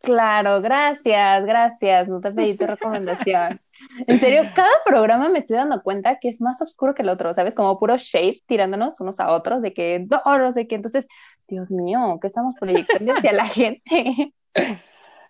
Claro, 0.00 0.60
gracias, 0.60 1.44
gracias, 1.44 2.08
no 2.08 2.20
te 2.20 2.32
pedí 2.32 2.56
tu 2.56 2.66
recomendación. 2.66 3.60
En 4.06 4.18
serio, 4.18 4.42
cada 4.54 4.70
programa 4.84 5.28
me 5.28 5.38
estoy 5.38 5.56
dando 5.56 5.82
cuenta 5.82 6.18
que 6.20 6.28
es 6.28 6.40
más 6.40 6.60
oscuro 6.62 6.94
que 6.94 7.02
el 7.02 7.08
otro, 7.08 7.32
¿sabes? 7.34 7.54
Como 7.54 7.78
puro 7.78 7.96
shade 7.96 8.42
tirándonos 8.46 9.00
unos 9.00 9.20
a 9.20 9.32
otros 9.32 9.62
de 9.62 9.74
que 9.74 10.06
no, 10.08 10.38
no 10.38 10.52
sé 10.52 10.66
qué. 10.66 10.76
Entonces, 10.76 11.06
Dios 11.48 11.70
mío, 11.70 12.18
¿qué 12.20 12.26
estamos 12.26 12.54
proyectando 12.58 13.12
hacia 13.12 13.32
la 13.32 13.46
gente? 13.46 14.34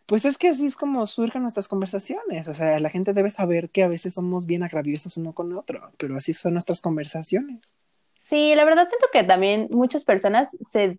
Pues 0.06 0.24
es 0.24 0.36
que 0.36 0.48
así 0.48 0.66
es 0.66 0.76
como 0.76 1.06
surgen 1.06 1.42
nuestras 1.42 1.68
conversaciones, 1.68 2.48
o 2.48 2.54
sea, 2.54 2.78
la 2.78 2.90
gente 2.90 3.12
debe 3.12 3.30
saber 3.30 3.70
que 3.70 3.82
a 3.82 3.88
veces 3.88 4.14
somos 4.14 4.46
bien 4.46 4.62
agraviosos 4.62 5.16
uno 5.16 5.32
con 5.32 5.52
otro, 5.56 5.92
pero 5.96 6.16
así 6.16 6.34
son 6.34 6.54
nuestras 6.54 6.80
conversaciones. 6.80 7.74
Sí, 8.18 8.54
la 8.54 8.64
verdad 8.64 8.88
siento 8.88 9.06
que 9.12 9.24
también 9.24 9.68
muchas 9.70 10.04
personas 10.04 10.56
se 10.70 10.98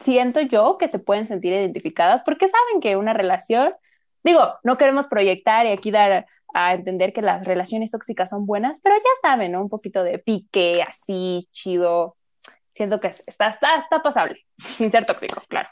siento 0.00 0.40
yo 0.40 0.78
que 0.78 0.88
se 0.88 0.98
pueden 0.98 1.28
sentir 1.28 1.52
identificadas 1.52 2.22
porque 2.24 2.48
saben 2.48 2.80
que 2.80 2.96
una 2.96 3.12
relación, 3.12 3.74
digo, 4.24 4.54
no 4.64 4.76
queremos 4.76 5.06
proyectar 5.06 5.66
y 5.66 5.70
aquí 5.70 5.90
dar 5.90 6.26
a 6.54 6.74
entender 6.74 7.12
que 7.12 7.22
las 7.22 7.44
relaciones 7.44 7.90
tóxicas 7.90 8.30
son 8.30 8.46
buenas, 8.46 8.80
pero 8.80 8.96
ya 8.96 9.28
saben, 9.28 9.52
¿no? 9.52 9.62
Un 9.62 9.68
poquito 9.68 10.04
de 10.04 10.18
pique, 10.18 10.82
así, 10.82 11.48
chido. 11.52 12.16
Siento 12.72 13.00
que 13.00 13.08
está, 13.08 13.48
está, 13.48 13.76
está 13.76 14.02
pasable, 14.02 14.44
sin 14.58 14.90
ser 14.90 15.04
tóxico, 15.04 15.42
claro. 15.48 15.68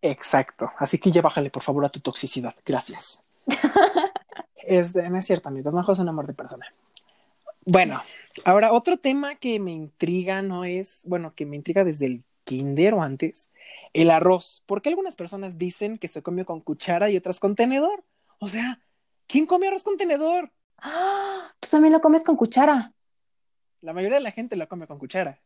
Exacto. 0.00 0.70
Así 0.78 0.98
que 0.98 1.12
ya 1.12 1.22
bájale, 1.22 1.50
por 1.50 1.62
favor, 1.62 1.84
a 1.84 1.88
tu 1.88 2.00
toxicidad. 2.00 2.54
Gracias. 2.64 3.20
es, 4.56 4.94
no 4.94 5.18
es 5.18 5.26
cierto, 5.26 5.48
amigos. 5.48 5.74
Majo 5.74 5.92
es 5.92 5.98
un 6.00 6.08
amor 6.08 6.26
de 6.26 6.34
persona. 6.34 6.66
Bueno, 7.64 8.02
ahora 8.44 8.72
otro 8.72 8.96
tema 8.96 9.36
que 9.36 9.60
me 9.60 9.70
intriga 9.70 10.42
no 10.42 10.64
es, 10.64 11.02
bueno, 11.04 11.32
que 11.34 11.46
me 11.46 11.54
intriga 11.54 11.84
desde 11.84 12.06
el 12.06 12.24
kinder 12.42 12.94
o 12.94 13.02
antes, 13.02 13.50
el 13.92 14.10
arroz. 14.10 14.64
¿Por 14.66 14.82
qué 14.82 14.88
algunas 14.88 15.14
personas 15.14 15.58
dicen 15.58 15.96
que 15.98 16.08
se 16.08 16.22
come 16.22 16.44
con 16.44 16.60
cuchara 16.60 17.08
y 17.08 17.16
otras 17.16 17.38
con 17.38 17.54
tenedor? 17.54 18.02
O 18.40 18.48
sea, 18.48 18.80
¿quién 19.26 19.46
come 19.46 19.68
arroz 19.68 19.82
con 19.82 19.96
tenedor? 19.96 20.52
¡Ah! 20.78 21.52
Tú 21.60 21.68
también 21.70 21.92
lo 21.92 22.00
comes 22.00 22.24
con 22.24 22.36
cuchara. 22.36 22.92
La 23.80 23.92
mayoría 23.92 24.18
de 24.18 24.24
la 24.24 24.30
gente 24.30 24.56
lo 24.56 24.68
come 24.68 24.86
con 24.86 24.98
cuchara. 24.98 25.40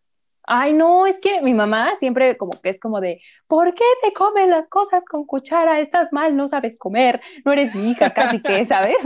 Ay, 0.49 0.75
no, 0.75 1.07
es 1.09 1.19
que 1.19 1.43
mi 1.43 1.55
mamá 1.55 1.97
siempre 1.97 2.37
como 2.37 2.53
que 2.61 2.71
es 2.71 2.79
como 2.79 3.01
de, 3.01 3.21
¿por 3.49 3.75
qué 3.75 3.85
te 4.03 4.13
comen 4.13 4.49
las 4.49 4.69
cosas 4.69 5.05
con 5.05 5.27
cuchara? 5.27 5.81
Estás 5.81 6.13
mal, 6.13 6.37
no 6.37 6.47
sabes 6.47 6.79
comer, 6.79 7.21
no 7.45 7.53
eres 7.53 7.75
mi 7.75 7.91
hija, 7.91 8.11
casi 8.11 8.41
que, 8.41 8.65
¿sabes? 8.67 8.97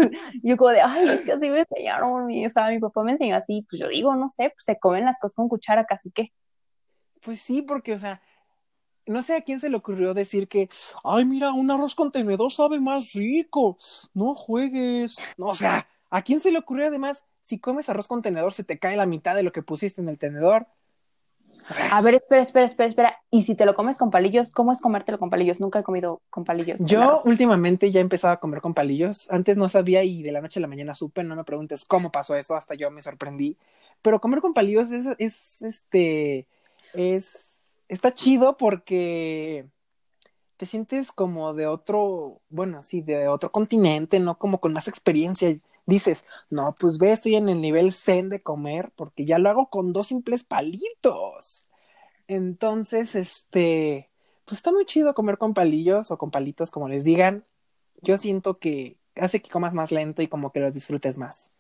Yo 0.43 0.59
como 0.59 0.71
de, 0.71 0.83
ay, 0.83 1.09
es 1.09 1.21
que 1.23 1.33
así 1.33 1.49
me 1.49 1.61
enseñaron, 1.61 2.31
y, 2.31 2.45
o 2.45 2.51
sea, 2.51 2.69
mi 2.69 2.79
papá 2.79 3.03
me 3.03 3.13
enseñó 3.13 3.37
así, 3.37 3.67
pues 3.71 3.81
yo 3.81 3.89
digo, 3.89 4.15
no 4.17 4.29
sé, 4.29 4.51
pues 4.51 4.65
se 4.65 4.79
comen 4.79 5.07
las 5.07 5.19
cosas 5.19 5.37
con 5.37 5.49
cuchara, 5.49 5.87
casi 5.87 6.11
que. 6.11 6.31
Pues 7.23 7.41
sí, 7.41 7.63
porque, 7.63 7.95
o 7.95 7.99
sea, 7.99 8.21
no 9.11 9.23
sé 9.23 9.35
a 9.35 9.43
quién 9.43 9.61
se 9.61 9.71
le 9.71 9.77
ocurrió 9.77 10.15
decir 10.15 10.49
que, 10.49 10.69
ay, 11.05 11.25
mira, 11.25 11.53
un 11.53 11.71
arroz 11.71 11.95
con 11.95 12.13
tenedor 12.13 12.53
sabe 12.53 12.81
más 12.81 13.13
rico, 13.13 13.77
no 14.15 14.35
juegues. 14.35 15.19
No, 15.37 15.49
o 15.49 15.55
sea, 15.55 15.87
¿a 16.11 16.23
quién 16.23 16.41
se 16.41 16.53
le 16.53 16.59
ocurrió 16.59 16.87
además, 16.87 17.25
si 17.43 17.59
comes 17.59 17.89
arroz 17.89 18.09
con 18.09 18.23
tenedor, 18.23 18.53
se 18.53 18.65
te 18.65 18.79
cae 18.79 18.97
la 18.97 19.07
mitad 19.07 19.35
de 19.35 19.43
lo 19.43 19.53
que 19.53 19.63
pusiste 19.63 20.01
en 20.01 20.09
el 20.09 20.19
tenedor? 20.19 20.67
A 21.91 22.01
ver, 22.01 22.15
espera, 22.15 22.43
espera, 22.43 22.67
espera, 22.67 22.89
espera. 22.89 23.17
Y 23.31 23.45
si 23.45 23.55
te 23.55 23.65
lo 23.65 23.75
comes 23.75 23.97
con 23.97 24.11
palillos, 24.11 24.51
¿cómo 24.51 24.73
es 24.73 24.81
comértelo 24.81 25.19
con 25.19 25.31
palillos? 25.31 25.61
Nunca 25.61 25.81
he 25.81 25.83
comido 25.83 26.21
con 26.31 26.45
palillos. 26.45 26.79
Yo 26.81 27.23
últimamente 27.25 27.91
ya 27.93 28.01
he 28.01 28.03
empezado 28.03 28.35
a 28.35 28.41
comer 28.41 28.61
con 28.61 28.75
palillos. 28.75 29.31
Antes 29.31 29.57
no 29.57 29.69
sabía 29.69 30.03
y 30.03 30.23
de 30.23 30.33
la 30.33 30.41
noche 30.41 30.59
a 30.59 30.63
la 30.63 30.67
mañana 30.67 30.95
supe. 30.95 31.23
No 31.23 31.37
me 31.37 31.45
preguntes 31.45 31.85
cómo 31.85 32.11
pasó 32.11 32.35
eso, 32.37 32.57
hasta 32.57 32.75
yo 32.75 32.91
me 32.91 33.03
sorprendí. 33.03 33.57
Pero 34.03 34.21
comer 34.21 34.41
con 34.41 34.55
palillos 34.55 34.91
es, 34.91 35.07
es 35.19 35.63
este, 35.63 36.47
es, 36.93 37.50
está 37.91 38.15
chido 38.15 38.57
porque 38.57 39.67
te 40.57 40.67
sientes 40.67 41.13
como 41.13 41.55
de 41.55 41.67
otro, 41.67 42.41
bueno, 42.49 42.83
sí, 42.83 43.03
de 43.03 43.29
otro 43.29 43.51
continente, 43.51 44.21
¿no? 44.21 44.39
Como 44.39 44.61
con 44.61 44.73
más 44.73 44.89
experiencia 44.89 45.55
dices, 45.87 46.25
no, 46.51 46.77
pues 46.79 46.99
ve, 46.99 47.13
estoy 47.13 47.35
en 47.35 47.49
el 47.49 47.61
nivel 47.61 47.93
zen 47.93 48.29
de 48.29 48.41
comer 48.41 48.93
porque 48.95 49.25
ya 49.25 49.39
lo 49.39 49.51
hago 49.51 49.69
con 49.71 49.93
dos 49.93 50.09
simples 50.09 50.45
palitos. 50.45 51.67
Entonces, 52.29 53.17
este, 53.17 54.09
pues 54.45 54.59
está 54.59 54.71
muy 54.71 54.87
chido 54.87 55.15
comer 55.15 55.37
con 55.37 55.53
palillos 55.53 56.13
o 56.13 56.19
con 56.19 56.31
palitos, 56.31 56.71
como 56.71 56.89
les 56.89 57.03
digan. 57.03 57.45
Yo 58.03 58.17
siento 58.17 58.59
que 58.59 58.99
hace 59.17 59.43
que 59.43 59.51
comas 59.51 59.75
más 59.75 59.91
lento 59.91 60.23
y 60.23 60.29
como 60.29 60.53
que 60.53 60.61
lo 60.61 60.71
disfrutes 60.71 61.19
más. 61.19 61.51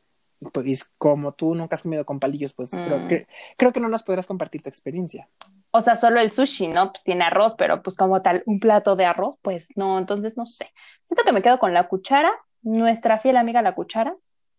Y 0.40 0.46
pues 0.46 0.84
como 0.96 1.32
tú 1.32 1.54
nunca 1.56 1.74
has 1.74 1.82
comido 1.82 2.06
con 2.06 2.20
palillos, 2.20 2.52
pues 2.52 2.70
creo, 2.70 3.00
mm. 3.00 3.08
que, 3.08 3.26
creo 3.56 3.72
que 3.72 3.80
no 3.80 3.88
nos 3.88 4.04
podrás 4.04 4.26
compartir 4.26 4.62
tu 4.62 4.68
experiencia. 4.68 5.28
O 5.72 5.80
sea, 5.80 5.96
solo 5.96 6.20
el 6.20 6.32
sushi, 6.32 6.68
¿no? 6.68 6.92
Pues 6.92 7.04
tiene 7.04 7.24
arroz, 7.24 7.54
pero 7.54 7.82
pues 7.82 7.96
como 7.96 8.22
tal, 8.22 8.42
un 8.46 8.58
plato 8.58 8.96
de 8.96 9.04
arroz, 9.04 9.36
pues 9.42 9.68
no, 9.76 9.98
entonces 9.98 10.36
no 10.36 10.46
sé. 10.46 10.72
Siento 11.04 11.24
que 11.24 11.32
me 11.32 11.42
quedo 11.42 11.58
con 11.58 11.72
la 11.74 11.88
cuchara 11.88 12.32
nuestra 12.62 13.18
fiel 13.18 13.36
amiga 13.36 13.62
la 13.62 13.74
cuchara? 13.74 14.14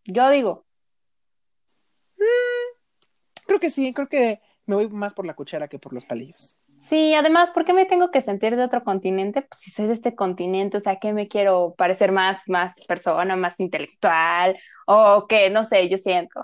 Yo 0.06 0.30
digo. 0.30 0.66
Mm, 2.18 3.44
creo 3.46 3.60
que 3.60 3.70
sí, 3.70 3.94
creo 3.94 4.08
que 4.08 4.42
me 4.66 4.76
voy 4.76 4.90
más 4.90 5.14
por 5.14 5.26
la 5.26 5.34
cuchara 5.34 5.68
que 5.68 5.80
por 5.80 5.94
los 5.94 6.06
palillos. 6.06 6.58
Sí, 6.78 7.14
además, 7.14 7.52
¿por 7.52 7.64
qué 7.64 7.74
me 7.74 7.86
tengo 7.86 8.10
que 8.10 8.22
sentir 8.22 8.56
de 8.56 8.64
otro 8.64 8.84
continente? 8.84 9.44
Pues 9.44 9.62
si 9.62 9.70
soy 9.70 9.86
de 9.88 9.94
este 9.94 10.16
continente, 10.16 10.78
o 10.78 10.82
sea, 10.82 10.98
¿qué 11.00 11.14
me 11.14 11.28
quiero 11.28 11.76
parecer 11.78 12.12
más, 12.12 12.40
más 12.48 12.74
persona, 12.88 13.36
más 13.36 13.60
intelectual? 13.60 14.58
O 14.88 15.28
qué, 15.28 15.52
no 15.52 15.64
sé, 15.64 15.88
yo 15.90 16.00
siento. 16.00 16.44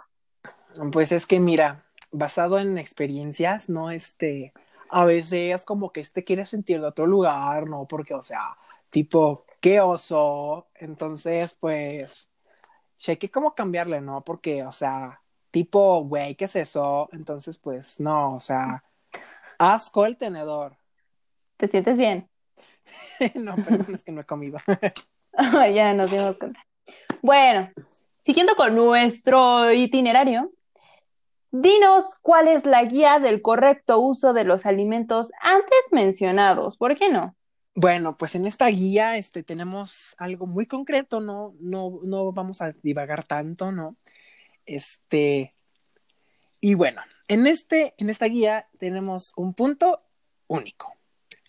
Pues 0.91 1.11
es 1.11 1.25
que 1.25 1.39
mira, 1.39 1.85
basado 2.17 2.59
en 2.59 2.77
experiencias, 2.77 3.69
¿no? 3.69 3.91
Este, 3.91 4.53
a 4.89 5.05
veces 5.05 5.65
como 5.65 5.91
que 5.91 6.01
este 6.01 6.23
quiere 6.23 6.45
sentir 6.45 6.81
de 6.81 6.87
otro 6.87 7.07
lugar, 7.07 7.67
¿no? 7.67 7.85
Porque, 7.87 8.13
o 8.13 8.21
sea, 8.21 8.57
tipo, 8.89 9.45
qué 9.61 9.79
oso. 9.81 10.67
Entonces, 10.75 11.55
pues, 11.59 12.31
hay 13.07 13.17
que 13.17 13.29
como 13.29 13.55
cambiarle, 13.55 14.01
¿no? 14.01 14.23
Porque, 14.23 14.63
o 14.63 14.71
sea, 14.71 15.21
tipo, 15.51 16.03
güey, 16.03 16.35
¿qué 16.35 16.45
es 16.45 16.55
eso? 16.55 17.09
Entonces, 17.11 17.57
pues, 17.57 17.99
no, 17.99 18.35
o 18.35 18.39
sea, 18.39 18.83
asco 19.59 20.05
el 20.05 20.17
tenedor. 20.17 20.77
¿Te 21.57 21.67
sientes 21.67 21.97
bien? 21.97 22.29
no, 23.35 23.55
perdón, 23.55 23.93
es 23.93 24.03
que 24.03 24.11
no 24.11 24.21
he 24.21 24.25
comido. 24.25 24.59
ya 25.73 25.93
nos 25.93 26.11
dimos 26.11 26.37
cuenta. 26.37 26.65
Bueno, 27.21 27.69
siguiendo 28.25 28.55
con 28.55 28.75
nuestro 28.75 29.71
itinerario, 29.71 30.51
dinos 31.51 32.05
cuál 32.21 32.47
es 32.47 32.65
la 32.65 32.83
guía 32.83 33.19
del 33.19 33.41
correcto 33.41 33.99
uso 33.99 34.33
de 34.33 34.43
los 34.43 34.65
alimentos 34.65 35.31
antes 35.41 35.79
mencionados. 35.91 36.77
¿Por 36.77 36.95
qué 36.95 37.09
no? 37.09 37.35
Bueno, 37.75 38.17
pues 38.17 38.33
en 38.33 38.47
esta 38.47 38.67
guía 38.67 39.17
este, 39.17 39.43
tenemos 39.43 40.15
algo 40.17 40.47
muy 40.47 40.65
concreto, 40.65 41.19
no, 41.19 41.53
no, 41.59 41.99
no 42.03 42.31
vamos 42.31 42.61
a 42.61 42.71
divagar 42.81 43.23
tanto, 43.23 43.71
¿no? 43.71 43.97
Este, 44.65 45.53
y 46.59 46.73
bueno, 46.73 47.01
en, 47.27 47.45
este, 47.45 47.93
en 47.97 48.09
esta 48.09 48.25
guía 48.25 48.67
tenemos 48.79 49.31
un 49.35 49.53
punto 49.53 50.01
único. 50.47 50.95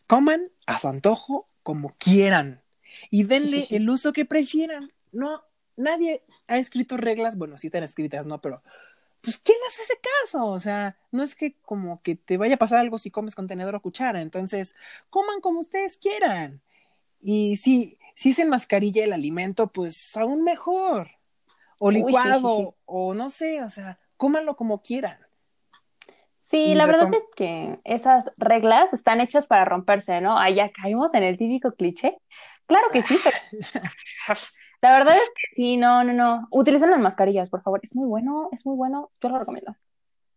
Coman 0.06 0.50
a 0.66 0.78
su 0.78 0.88
antojo 0.88 1.48
como 1.62 1.94
quieran 1.96 2.62
y 3.10 3.24
denle 3.24 3.66
el 3.70 3.88
uso 3.88 4.12
que 4.12 4.26
prefieran. 4.26 4.92
No, 5.12 5.42
nadie 5.76 6.22
ha 6.46 6.58
escrito 6.58 6.96
reglas, 6.96 7.36
bueno, 7.36 7.56
sí 7.56 7.68
están 7.68 7.84
escritas, 7.84 8.26
¿no? 8.26 8.40
Pero 8.40 8.62
pues 9.20 9.38
¿quién 9.38 9.58
hace 9.66 9.82
ese 9.82 9.98
caso? 10.22 10.46
O 10.46 10.58
sea, 10.58 10.96
no 11.10 11.22
es 11.22 11.34
que 11.34 11.56
como 11.62 12.02
que 12.02 12.14
te 12.14 12.36
vaya 12.36 12.54
a 12.54 12.58
pasar 12.58 12.80
algo 12.80 12.98
si 12.98 13.10
comes 13.10 13.34
con 13.34 13.48
tenedor 13.48 13.74
o 13.74 13.82
cuchara, 13.82 14.20
entonces 14.20 14.74
coman 15.10 15.40
como 15.40 15.60
ustedes 15.60 15.96
quieran. 15.96 16.62
Y 17.20 17.56
si, 17.56 17.98
si 18.14 18.30
es 18.30 18.38
en 18.38 18.48
mascarilla 18.48 19.04
el 19.04 19.12
alimento, 19.12 19.68
pues 19.68 20.16
aún 20.16 20.44
mejor. 20.44 21.10
O 21.80 21.90
licuado, 21.90 22.76
o 22.86 23.14
no 23.14 23.30
sé, 23.30 23.62
o 23.62 23.70
sea, 23.70 24.00
cómanlo 24.16 24.56
como 24.56 24.82
quieran. 24.82 25.18
Sí, 26.36 26.74
la 26.74 26.86
verdad 26.86 27.12
es 27.12 27.24
que 27.36 27.78
esas 27.84 28.30
reglas 28.38 28.94
están 28.94 29.20
hechas 29.20 29.46
para 29.46 29.66
romperse, 29.66 30.22
¿no? 30.22 30.38
Allá 30.38 30.72
caímos 30.72 31.12
en 31.12 31.22
el 31.22 31.36
típico 31.36 31.72
cliché. 31.72 32.16
Claro 32.66 32.88
que 32.90 33.02
sí, 33.02 33.18
pero 33.22 33.36
La 34.80 34.92
verdad 34.92 35.14
es 35.14 35.30
que 35.34 35.56
sí, 35.56 35.76
no, 35.76 36.04
no, 36.04 36.12
no. 36.12 36.48
Utilicen 36.50 36.90
las 36.90 37.00
mascarillas, 37.00 37.48
por 37.48 37.62
favor. 37.62 37.80
Es 37.82 37.94
muy 37.94 38.06
bueno, 38.06 38.48
es 38.52 38.64
muy 38.64 38.76
bueno. 38.76 39.10
Yo 39.20 39.28
lo 39.28 39.38
recomiendo. 39.38 39.74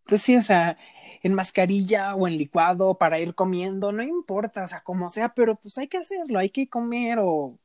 Pues 0.06 0.22
sí, 0.22 0.36
o 0.36 0.42
sea, 0.42 0.78
en 1.22 1.34
mascarilla 1.34 2.16
o 2.16 2.28
en 2.28 2.38
licuado 2.38 2.96
para 2.96 3.20
ir 3.20 3.36
comiendo, 3.36 3.92
no 3.92 4.02
importa, 4.02 4.64
o 4.64 4.68
sea, 4.68 4.82
como 4.82 5.10
sea, 5.10 5.30
pero 5.30 5.56
pues 5.56 5.78
hay 5.78 5.88
que 5.88 5.98
hacerlo, 5.98 6.40
hay 6.40 6.50
que 6.50 6.68
comer 6.68 7.20
o 7.22 7.58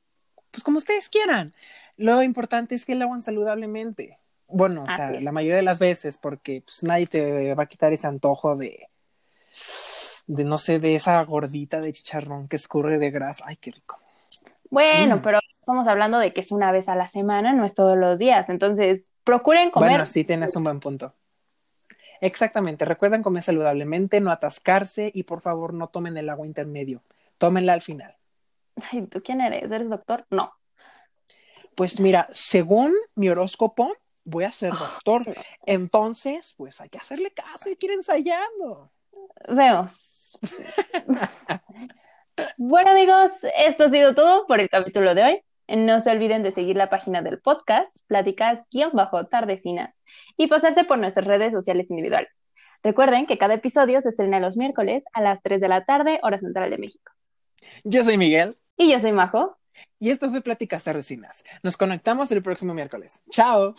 pues 0.51 0.62
como 0.62 0.79
ustedes 0.79 1.09
quieran. 1.09 1.55
Lo 1.97 2.23
importante 2.23 2.75
es 2.75 2.85
que 2.85 2.95
lo 2.95 3.07
hagan 3.07 3.23
saludablemente. 3.23 4.19
Bueno, 4.49 4.85
o 4.85 4.87
sea, 4.87 5.11
la 5.11 5.33
mayoría 5.33 5.57
de 5.57 5.62
las 5.62 5.79
veces, 5.79 6.19
porque 6.19 6.62
pues 6.65 6.83
nadie 6.83 7.07
te 7.07 7.55
va 7.55 7.65
a 7.65 7.69
quitar 7.69 7.93
ese 7.93 8.07
antojo 8.07 8.55
de, 8.57 8.89
de 10.27 10.45
no 10.45 10.59
sé, 10.59 10.79
de 10.79 10.95
esa 10.95 11.21
gordita 11.25 11.81
de 11.81 11.93
chicharrón 11.93 12.47
que 12.47 12.57
escurre 12.57 12.99
de 12.99 13.11
grasa. 13.11 13.45
Ay, 13.47 13.57
qué 13.57 13.73
rico. 13.73 13.99
Bueno, 14.71 15.17
mm. 15.17 15.23
pero 15.23 15.41
estamos 15.67 15.89
hablando 15.89 16.21
de 16.21 16.33
que 16.33 16.43
es 16.43 16.53
una 16.53 16.71
vez 16.71 16.89
a 16.89 16.95
la 16.95 17.09
semana, 17.09 17.53
no 17.53 17.65
es 17.65 17.75
todos 17.75 17.99
los 17.99 18.21
días. 18.21 18.51
Entonces, 18.51 19.11
procuren 19.25 19.73
comer. 19.73 19.91
Bueno, 19.91 20.07
sí, 20.07 20.23
tienes 20.23 20.55
un 20.55 20.63
buen 20.63 20.79
punto. 20.79 21.13
Exactamente. 22.21 22.85
Recuerden 22.85 23.21
comer 23.21 23.43
saludablemente, 23.43 24.21
no 24.21 24.31
atascarse 24.31 25.11
y 25.13 25.25
por 25.25 25.41
favor 25.41 25.75
no 25.75 25.89
tomen 25.89 26.17
el 26.19 26.29
agua 26.29 26.47
intermedio. 26.47 27.03
Tómenla 27.39 27.73
al 27.73 27.83
final. 27.83 28.15
Ay, 28.93 29.09
¿tú 29.09 29.21
quién 29.25 29.41
eres? 29.41 29.73
¿Eres 29.73 29.91
doctor? 29.91 30.25
No. 30.31 30.53
Pues 31.75 31.99
mira, 31.99 32.29
según 32.31 32.95
mi 33.17 33.29
horóscopo, 33.29 33.93
voy 34.23 34.45
a 34.45 34.53
ser 34.53 34.71
doctor. 34.71 35.25
Entonces, 35.65 36.55
pues 36.57 36.81
hay 36.81 36.91
que 36.91 36.99
hacerle 36.99 37.33
caso 37.33 37.71
y 37.71 37.77
ir 37.81 37.91
ensayando. 37.91 38.93
Vemos. 39.49 40.39
bueno, 42.57 42.93
amigos, 42.93 43.33
esto 43.59 43.87
ha 43.87 43.89
sido 43.89 44.15
todo 44.15 44.47
por 44.47 44.61
el 44.61 44.69
capítulo 44.69 45.13
de 45.13 45.25
hoy. 45.25 45.43
No 45.69 46.01
se 46.01 46.11
olviden 46.11 46.43
de 46.43 46.53
seguir 46.53 46.77
la 46.77 46.91
página 46.91 47.23
del 47.23 47.41
podcast, 47.41 47.97
pláticas-tardecinas, 48.09 49.95
y 50.37 50.47
pasarse 50.47 50.85
por 50.85 50.99
nuestras 50.99 51.27
redes 51.27 51.53
sociales 51.53 51.91
individuales. 51.91 52.31
Recuerden 52.83 53.27
que 53.27 53.39
cada 53.39 53.55
episodio 53.55 54.01
se 54.01 54.11
estrena 54.11 54.39
los 54.39 54.57
miércoles 54.57 55.05
a 55.13 55.21
las 55.21 55.43
3 55.43 55.61
de 55.61 55.69
la 55.69 55.85
tarde, 55.85 56.21
hora 56.23 56.39
central 56.39 56.71
de 56.71 56.79
México. 56.79 57.13
Yo 57.85 58.05
soy 58.05 58.17
Miguel. 58.17 58.57
Y 58.77 58.93
yo 58.93 59.01
soy 59.01 59.13
Majo. 59.13 59.57
Y 59.99 60.11
esto 60.11 60.31
fue 60.31 60.41
Pláticas 60.41 60.85
Tardecinas. 60.85 61.43
Nos 61.63 61.77
conectamos 61.77 62.31
el 62.31 62.43
próximo 62.43 62.73
miércoles. 62.73 63.23
¡Chao! 63.31 63.75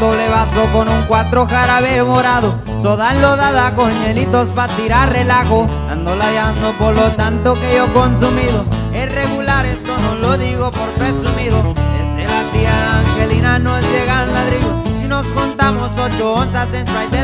doble 0.00 0.28
vaso 0.30 0.66
con 0.72 0.88
un 0.88 1.04
cuatro 1.04 1.46
jarabe 1.46 2.02
morado, 2.02 2.58
soda 2.80 3.12
enlodada 3.12 3.74
con 3.76 3.92
hielitos 4.00 4.48
para 4.48 4.74
tirar 4.74 5.12
relajo. 5.12 5.66
Ando 6.00 6.16
ladeando 6.16 6.72
por 6.78 6.96
lo 6.96 7.10
tanto 7.10 7.52
que 7.60 7.76
yo 7.76 7.92
consumido. 7.92 8.64
Es 8.94 9.14
regular, 9.14 9.66
esto 9.66 9.92
no 9.98 10.14
lo 10.14 10.38
digo 10.38 10.70
por 10.70 10.88
presumido. 10.92 11.62
Desde 11.74 12.24
la 12.26 12.42
tía 12.52 13.00
Angelina 13.00 13.58
nos 13.58 13.82
llegan 13.82 14.32
ladrillos. 14.32 14.88
Si 14.98 15.06
nos 15.06 15.26
contamos 15.26 15.90
ocho 15.98 16.32
onzas 16.32 16.72
en 16.72 16.86
trae 16.86 17.20